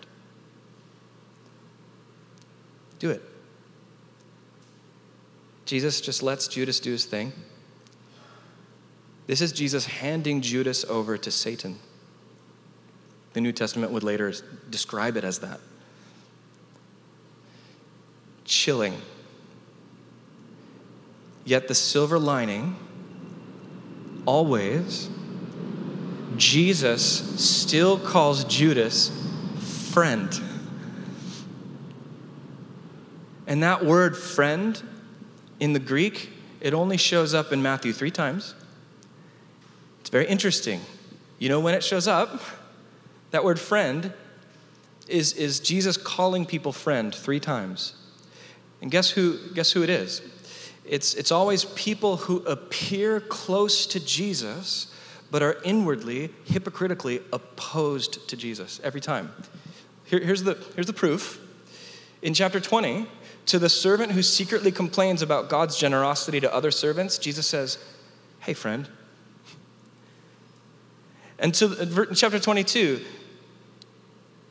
Do 2.99 3.11
it. 3.11 3.23
Jesus 5.65 6.01
just 6.01 6.23
lets 6.23 6.49
Judas 6.49 6.81
do 6.81 6.91
his 6.93 7.05
thing. 7.05 7.33
This 9.27 9.41
is 9.41 9.53
Jesus 9.53 9.87
handing 9.87 10.41
Judas 10.41 10.85
over 10.85 11.17
to 11.17 11.31
Satan. 11.31 11.79
The 13.33 13.41
New 13.41 13.53
Testament 13.53 13.93
would 13.93 14.03
later 14.03 14.33
describe 14.69 15.17
it 15.17 15.25
as 15.25 15.39
that. 15.39 15.61
Chilling. 18.45 19.01
Yet 21.45 21.69
the 21.69 21.75
silver 21.75 22.19
lining 22.19 22.77
always, 24.27 25.09
Jesus 26.37 27.03
still 27.43 27.99
calls 27.99 28.45
Judas 28.45 29.11
friend. 29.93 30.41
And 33.47 33.63
that 33.63 33.85
word 33.85 34.17
friend 34.17 34.81
in 35.59 35.73
the 35.73 35.81
Greek, 35.81 36.31
it 36.61 36.73
only 36.73 36.97
shows 36.97 37.35
up 37.35 37.53
in 37.53 37.63
Matthew 37.63 37.93
three 37.93 38.11
times. 38.11 38.55
It's 40.01 40.11
very 40.11 40.27
interesting. 40.27 40.81
You 41.39 41.49
know 41.49 41.61
when 41.61 41.75
it 41.75 41.83
shows 41.83 42.07
up? 42.07 42.41
That 43.33 43.45
word 43.45 43.59
friend 43.59 44.13
is, 45.09 45.33
is 45.33 45.61
Jesus 45.61 45.97
calling 45.97 46.47
people 46.47 46.73
friend 46.73 47.15
three 47.15 47.41
times. 47.41 47.95
And 48.81 48.91
guess 48.91 49.11
who, 49.11 49.39
guess 49.55 49.73
who 49.73 49.83
it 49.83 49.91
is? 49.91 50.23
It's, 50.91 51.15
it's 51.15 51.31
always 51.31 51.67
people 51.67 52.17
who 52.17 52.39
appear 52.39 53.21
close 53.21 53.87
to 53.87 54.05
Jesus, 54.05 54.93
but 55.31 55.41
are 55.41 55.63
inwardly, 55.63 56.31
hypocritically 56.45 57.23
opposed 57.33 58.29
to 58.29 58.37
Jesus 58.37 58.81
every 58.83 59.01
time. 59.01 59.33
Here, 60.05 60.19
here's, 60.19 60.43
the, 60.43 60.59
here's 60.75 60.89
the 60.89 60.93
proof. 60.93 61.41
In 62.23 62.35
chapter 62.35 62.59
20, 62.59 63.07
to 63.47 63.61
the 63.61 63.69
servant 63.69 64.11
who 64.11 64.23
secretly 64.25 64.73
complains 64.73 65.23
about 65.23 65.49
God's 65.49 65.77
generosity 65.77 66.41
to 66.41 66.53
other 66.53 66.73
servants, 66.73 67.19
Jesus 67.19 67.47
says, 67.47 67.79
Hey, 68.41 68.53
friend. 68.53 68.89
And 71.39 71.55
to 71.55 72.09
chapter 72.17 72.41
22, 72.41 73.01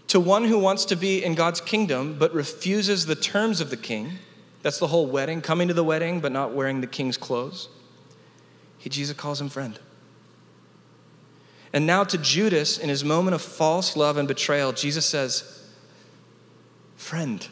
to 0.07 0.19
one 0.21 0.45
who 0.45 0.57
wants 0.57 0.85
to 0.85 0.95
be 0.95 1.21
in 1.21 1.35
God's 1.35 1.59
kingdom 1.59 2.17
but 2.17 2.33
refuses 2.33 3.07
the 3.07 3.15
terms 3.15 3.59
of 3.59 3.71
the 3.71 3.77
king, 3.77 4.19
that's 4.61 4.79
the 4.79 4.87
whole 4.87 5.07
wedding, 5.07 5.41
coming 5.41 5.67
to 5.67 5.73
the 5.73 5.83
wedding 5.83 6.19
but 6.19 6.31
not 6.31 6.53
wearing 6.53 6.81
the 6.81 6.87
king's 6.87 7.17
clothes. 7.17 7.69
He, 8.77 8.89
Jesus 8.89 9.15
calls 9.15 9.39
him 9.39 9.49
friend. 9.49 9.79
And 11.71 11.85
now 11.85 12.03
to 12.03 12.17
Judas, 12.17 12.77
in 12.77 12.89
his 12.89 13.03
moment 13.03 13.35
of 13.35 13.41
false 13.41 13.95
love 13.95 14.17
and 14.17 14.27
betrayal, 14.27 14.71
Jesus 14.71 15.05
says, 15.05 15.67
Friend. 16.95 17.47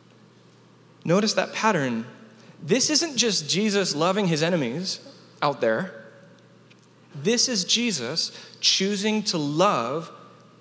Notice 1.04 1.34
that 1.34 1.52
pattern. 1.52 2.04
This 2.62 2.90
isn't 2.90 3.16
just 3.16 3.48
Jesus 3.48 3.94
loving 3.94 4.26
his 4.26 4.42
enemies 4.42 5.00
out 5.40 5.60
there. 5.60 5.94
This 7.14 7.48
is 7.48 7.64
Jesus 7.64 8.32
choosing 8.60 9.22
to 9.24 9.38
love 9.38 10.10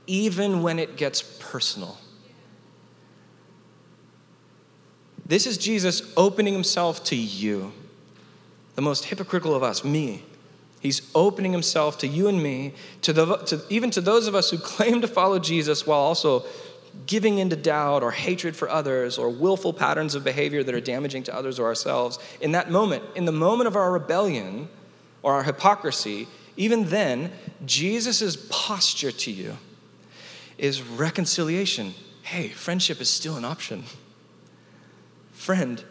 even 0.05 0.61
when 0.61 0.79
it 0.79 0.95
gets 0.95 1.21
personal. 1.21 1.97
This 5.27 5.45
is 5.45 5.57
Jesus 5.57 6.13
opening 6.15 6.53
himself 6.53 7.03
to 7.05 7.15
you, 7.15 7.73
the 8.75 8.81
most 8.81 9.05
hypocritical 9.05 9.53
of 9.53 9.61
us, 9.61 9.83
me. 9.83 10.23
He's 10.79 11.09
opening 11.13 11.51
himself 11.51 11.97
to 11.99 12.07
you 12.07 12.29
and 12.29 12.41
me, 12.41 12.73
to, 13.01 13.11
the, 13.11 13.37
to 13.37 13.61
even 13.69 13.91
to 13.91 14.01
those 14.01 14.27
of 14.27 14.35
us 14.35 14.51
who 14.51 14.57
claim 14.57 15.01
to 15.01 15.07
follow 15.07 15.37
Jesus 15.37 15.85
while 15.85 15.99
also 15.99 16.45
giving 17.05 17.39
into 17.39 17.55
doubt 17.55 18.03
or 18.03 18.11
hatred 18.11 18.55
for 18.55 18.69
others 18.69 19.17
or 19.17 19.29
willful 19.29 19.73
patterns 19.73 20.15
of 20.15 20.23
behavior 20.23 20.63
that 20.63 20.73
are 20.73 20.81
damaging 20.81 21.23
to 21.23 21.35
others 21.35 21.59
or 21.59 21.65
ourselves. 21.65 22.19
In 22.39 22.53
that 22.53 22.71
moment, 22.71 23.03
in 23.15 23.25
the 23.25 23.31
moment 23.31 23.67
of 23.67 23.75
our 23.75 23.91
rebellion 23.91 24.69
or 25.21 25.33
our 25.33 25.43
hypocrisy, 25.43 26.27
even 26.55 26.85
then, 26.85 27.31
Jesus' 27.65 28.37
posture 28.49 29.11
to 29.11 29.31
you 29.31 29.57
is 30.57 30.81
reconciliation. 30.81 31.93
Hey, 32.23 32.47
friendship 32.47 33.01
is 33.01 33.09
still 33.09 33.35
an 33.35 33.45
option 33.45 33.83
friend. 35.37 35.83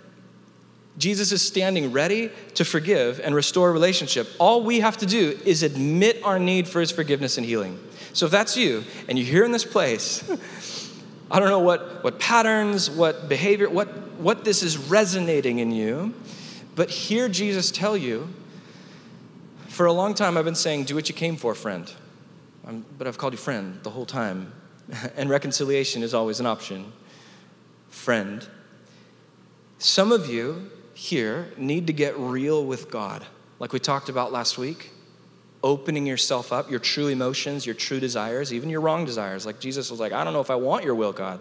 Jesus 0.99 1.31
is 1.31 1.41
standing 1.41 1.93
ready 1.93 2.31
to 2.55 2.65
forgive 2.65 3.21
and 3.21 3.35
restore 3.35 3.73
relationship. 3.73 4.29
All 4.39 4.63
we 4.63 4.81
have 4.81 4.97
to 4.99 5.07
do 5.07 5.39
is 5.45 5.63
admit 5.63 6.23
our 6.25 6.39
need 6.39 6.67
for 6.67 6.81
his 6.81 6.91
forgiveness 6.91 7.37
and 7.37 7.47
healing. 7.47 7.79
So 8.13 8.27
if 8.27 8.33
that's 8.33 8.57
you 8.57 8.85
and 9.09 9.19
you're 9.19 9.27
here 9.27 9.45
in 9.45 9.53
this 9.53 9.65
place, 9.65 10.29
I 11.31 11.39
don't 11.39 11.51
know 11.51 11.61
what, 11.61 12.03
what 12.03 12.19
patterns, 12.19 12.91
what 12.91 13.29
behavior, 13.29 13.69
what, 13.69 13.89
what 14.19 14.45
this 14.45 14.63
is 14.63 14.79
resonating 14.79 15.59
in 15.59 15.71
you, 15.71 16.15
but 16.75 16.91
hear 16.91 17.29
Jesus 17.29 17.71
tell 17.71 17.97
you, 17.97 18.29
for 19.69 19.87
a 19.87 19.93
long 19.93 20.15
time 20.15 20.37
I've 20.37 20.45
been 20.45 20.55
saying, 20.55 20.85
do 20.85 20.95
what 20.95 21.09
you 21.09 21.15
came 21.15 21.37
for, 21.37 21.55
friend. 21.55 21.93
I'm, 22.67 22.85
but 22.97 23.07
I've 23.07 23.19
called 23.19 23.35
you 23.35 23.39
friend 23.39 23.81
the 23.83 23.91
whole 23.91 24.07
time. 24.07 24.53
and 25.17 25.29
reconciliation 25.29 26.03
is 26.03 26.15
always 26.15 26.41
an 26.41 26.47
option. 26.47 26.93
Friend. 27.91 28.47
Some 29.79 30.13
of 30.13 30.29
you 30.29 30.71
here 30.95 31.53
need 31.57 31.87
to 31.87 31.93
get 31.93 32.17
real 32.19 32.65
with 32.65 32.91
God, 32.91 33.27
like 33.59 33.73
we 33.73 33.79
talked 33.79 34.09
about 34.09 34.33
last 34.33 34.59
week. 34.59 34.91
Opening 35.63 36.07
yourself 36.07 36.53
up, 36.53 36.71
your 36.71 36.79
true 36.79 37.09
emotions, 37.09 37.67
your 37.67 37.75
true 37.75 37.99
desires, 37.99 38.53
even 38.53 38.71
your 38.71 38.81
wrong 38.81 39.05
desires. 39.05 39.45
Like 39.45 39.59
Jesus 39.59 39.91
was 39.91 39.99
like, 39.99 40.13
I 40.13 40.23
don't 40.25 40.33
know 40.33 40.41
if 40.41 40.51
I 40.51 40.55
want 40.55 40.85
your 40.85 40.95
will, 40.95 41.13
God. 41.13 41.41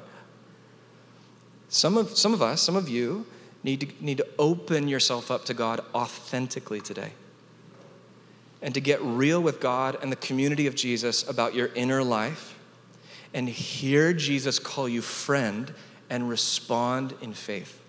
Some 1.70 1.98
of, 1.98 2.18
some 2.18 2.34
of 2.34 2.42
us, 2.42 2.62
some 2.62 2.76
of 2.76 2.90
you, 2.90 3.26
need 3.64 3.82
to, 3.82 3.88
need 4.04 4.18
to 4.18 4.28
open 4.40 4.88
yourself 4.88 5.30
up 5.32 5.46
to 5.46 5.54
God 5.54 5.82
authentically 5.94 6.82
today. 6.82 7.12
and 8.62 8.74
to 8.74 8.82
get 8.82 9.00
real 9.02 9.42
with 9.42 9.60
God 9.60 9.98
and 10.02 10.12
the 10.12 10.16
community 10.18 10.66
of 10.66 10.74
Jesus 10.74 11.28
about 11.30 11.54
your 11.54 11.68
inner 11.76 12.04
life 12.04 12.58
and 13.32 13.48
hear 13.48 14.12
Jesus 14.12 14.58
call 14.58 14.90
you 14.90 15.04
friend 15.04 15.72
and 16.10 16.28
respond 16.28 17.14
in 17.22 17.34
faith. 17.34 17.80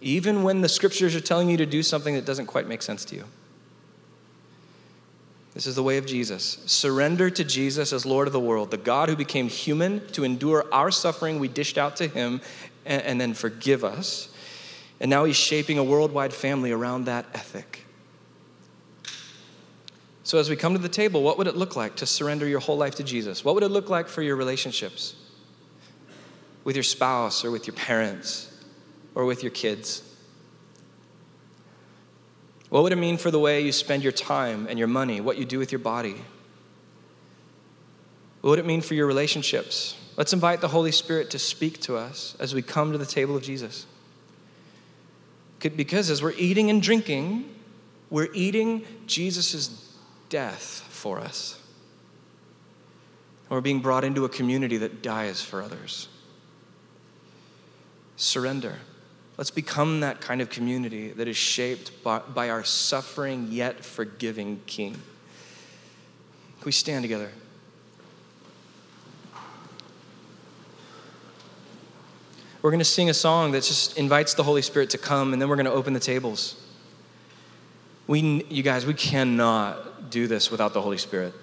Even 0.00 0.42
when 0.42 0.60
the 0.60 0.68
scriptures 0.68 1.14
are 1.14 1.20
telling 1.20 1.48
you 1.48 1.56
to 1.56 1.66
do 1.66 1.82
something 1.82 2.14
that 2.14 2.24
doesn't 2.24 2.46
quite 2.46 2.66
make 2.66 2.82
sense 2.82 3.04
to 3.06 3.16
you. 3.16 3.24
This 5.54 5.68
is 5.68 5.76
the 5.76 5.82
way 5.84 5.98
of 5.98 6.06
Jesus. 6.06 6.58
Surrender 6.66 7.30
to 7.30 7.44
Jesus 7.44 7.92
as 7.92 8.04
Lord 8.04 8.26
of 8.26 8.32
the 8.32 8.40
world, 8.40 8.72
the 8.72 8.76
God 8.76 9.08
who 9.08 9.14
became 9.14 9.48
human 9.48 10.04
to 10.08 10.24
endure 10.24 10.66
our 10.72 10.90
suffering 10.90 11.38
we 11.38 11.46
dished 11.46 11.78
out 11.78 11.96
to 11.96 12.08
him 12.08 12.40
and, 12.84 13.02
and 13.02 13.20
then 13.20 13.34
forgive 13.34 13.84
us. 13.84 14.28
And 15.00 15.08
now 15.08 15.24
he's 15.24 15.36
shaping 15.36 15.78
a 15.78 15.84
worldwide 15.84 16.32
family 16.34 16.72
around 16.72 17.04
that 17.04 17.26
ethic. 17.34 17.86
So, 20.24 20.38
as 20.38 20.48
we 20.48 20.56
come 20.56 20.72
to 20.72 20.78
the 20.78 20.88
table, 20.88 21.22
what 21.22 21.38
would 21.38 21.46
it 21.46 21.56
look 21.56 21.76
like 21.76 21.96
to 21.96 22.06
surrender 22.06 22.48
your 22.48 22.60
whole 22.60 22.78
life 22.78 22.94
to 22.96 23.04
Jesus? 23.04 23.44
What 23.44 23.54
would 23.54 23.62
it 23.62 23.68
look 23.68 23.90
like 23.90 24.08
for 24.08 24.22
your 24.22 24.36
relationships 24.36 25.14
with 26.64 26.74
your 26.74 26.82
spouse 26.82 27.44
or 27.44 27.50
with 27.50 27.66
your 27.66 27.76
parents 27.76 28.50
or 29.14 29.24
with 29.24 29.42
your 29.42 29.50
kids? 29.50 30.02
What 32.70 32.82
would 32.82 32.92
it 32.92 32.96
mean 32.96 33.16
for 33.16 33.30
the 33.30 33.38
way 33.38 33.60
you 33.60 33.72
spend 33.72 34.02
your 34.02 34.12
time 34.12 34.66
and 34.68 34.78
your 34.78 34.88
money, 34.88 35.20
what 35.20 35.38
you 35.38 35.44
do 35.44 35.58
with 35.58 35.70
your 35.70 35.78
body? 35.78 36.16
What 38.40 38.50
would 38.50 38.58
it 38.58 38.66
mean 38.66 38.80
for 38.80 38.94
your 38.94 39.06
relationships? 39.06 39.96
Let's 40.16 40.32
invite 40.32 40.60
the 40.60 40.68
Holy 40.68 40.92
Spirit 40.92 41.30
to 41.30 41.38
speak 41.38 41.80
to 41.82 41.96
us 41.96 42.36
as 42.38 42.54
we 42.54 42.62
come 42.62 42.92
to 42.92 42.98
the 42.98 43.06
table 43.06 43.36
of 43.36 43.42
Jesus. 43.42 43.86
Because 45.60 46.10
as 46.10 46.22
we're 46.22 46.34
eating 46.36 46.68
and 46.68 46.82
drinking, 46.82 47.48
we're 48.10 48.28
eating 48.34 48.84
Jesus' 49.06 49.96
death 50.28 50.86
for 50.90 51.18
us. 51.18 51.58
And 53.44 53.50
we're 53.50 53.60
being 53.60 53.80
brought 53.80 54.04
into 54.04 54.24
a 54.24 54.28
community 54.28 54.76
that 54.78 55.02
dies 55.02 55.40
for 55.40 55.62
others. 55.62 56.08
Surrender. 58.16 58.78
Let's 59.36 59.50
become 59.50 60.00
that 60.00 60.20
kind 60.20 60.40
of 60.40 60.48
community 60.48 61.08
that 61.10 61.26
is 61.26 61.36
shaped 61.36 62.04
by, 62.04 62.20
by 62.20 62.50
our 62.50 62.62
suffering 62.62 63.48
yet 63.50 63.84
forgiving 63.84 64.60
King. 64.66 64.92
Can 64.92 66.66
we 66.66 66.72
stand 66.72 67.02
together? 67.02 67.32
We're 72.62 72.70
going 72.70 72.78
to 72.78 72.84
sing 72.84 73.10
a 73.10 73.14
song 73.14 73.52
that 73.52 73.64
just 73.64 73.98
invites 73.98 74.34
the 74.34 74.44
Holy 74.44 74.62
Spirit 74.62 74.88
to 74.90 74.98
come, 74.98 75.32
and 75.32 75.42
then 75.42 75.48
we're 75.48 75.56
going 75.56 75.66
to 75.66 75.72
open 75.72 75.92
the 75.92 76.00
tables. 76.00 76.58
We, 78.06 78.44
you 78.48 78.62
guys, 78.62 78.86
we 78.86 78.94
cannot 78.94 80.10
do 80.10 80.26
this 80.26 80.50
without 80.50 80.72
the 80.72 80.80
Holy 80.80 80.96
Spirit. 80.96 81.34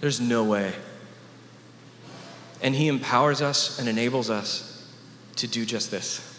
There's 0.00 0.20
no 0.20 0.44
way. 0.44 0.74
And 2.62 2.74
He 2.74 2.86
empowers 2.88 3.40
us 3.40 3.78
and 3.78 3.88
enables 3.88 4.28
us 4.30 4.92
to 5.36 5.48
do 5.48 5.64
just 5.64 5.90
this. 5.90 6.33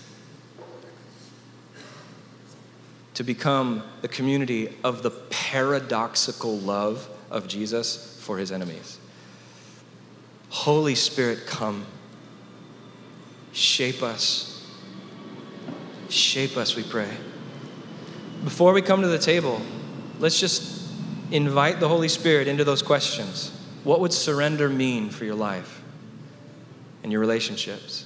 To 3.16 3.24
become 3.24 3.82
the 4.02 4.08
community 4.08 4.70
of 4.84 5.02
the 5.02 5.10
paradoxical 5.10 6.58
love 6.58 7.10
of 7.32 7.48
Jesus 7.48 8.20
for 8.22 8.38
his 8.38 8.52
enemies. 8.52 9.00
Holy 10.50 10.96
Spirit, 10.96 11.46
come. 11.48 11.86
Shape 13.52 14.04
us. 14.04 14.66
Shape 16.10 16.56
us, 16.56 16.76
we 16.76 16.84
pray. 16.84 17.10
Before 18.44 18.74
we 18.74 18.82
come 18.82 19.02
to 19.02 19.08
the 19.08 19.18
table, 19.18 19.62
let's 20.20 20.40
just 20.40 20.92
invite 21.32 21.80
the 21.80 21.88
Holy 21.88 22.10
Spirit 22.10 22.48
into 22.48 22.64
those 22.64 22.82
questions. 22.82 23.50
What 23.84 24.02
would 24.02 24.14
surrender 24.14 24.70
mean 24.70 25.10
for 25.10 25.26
your 25.26 25.36
life 25.36 25.82
and 27.02 27.12
your 27.12 27.22
relationships? 27.22 28.06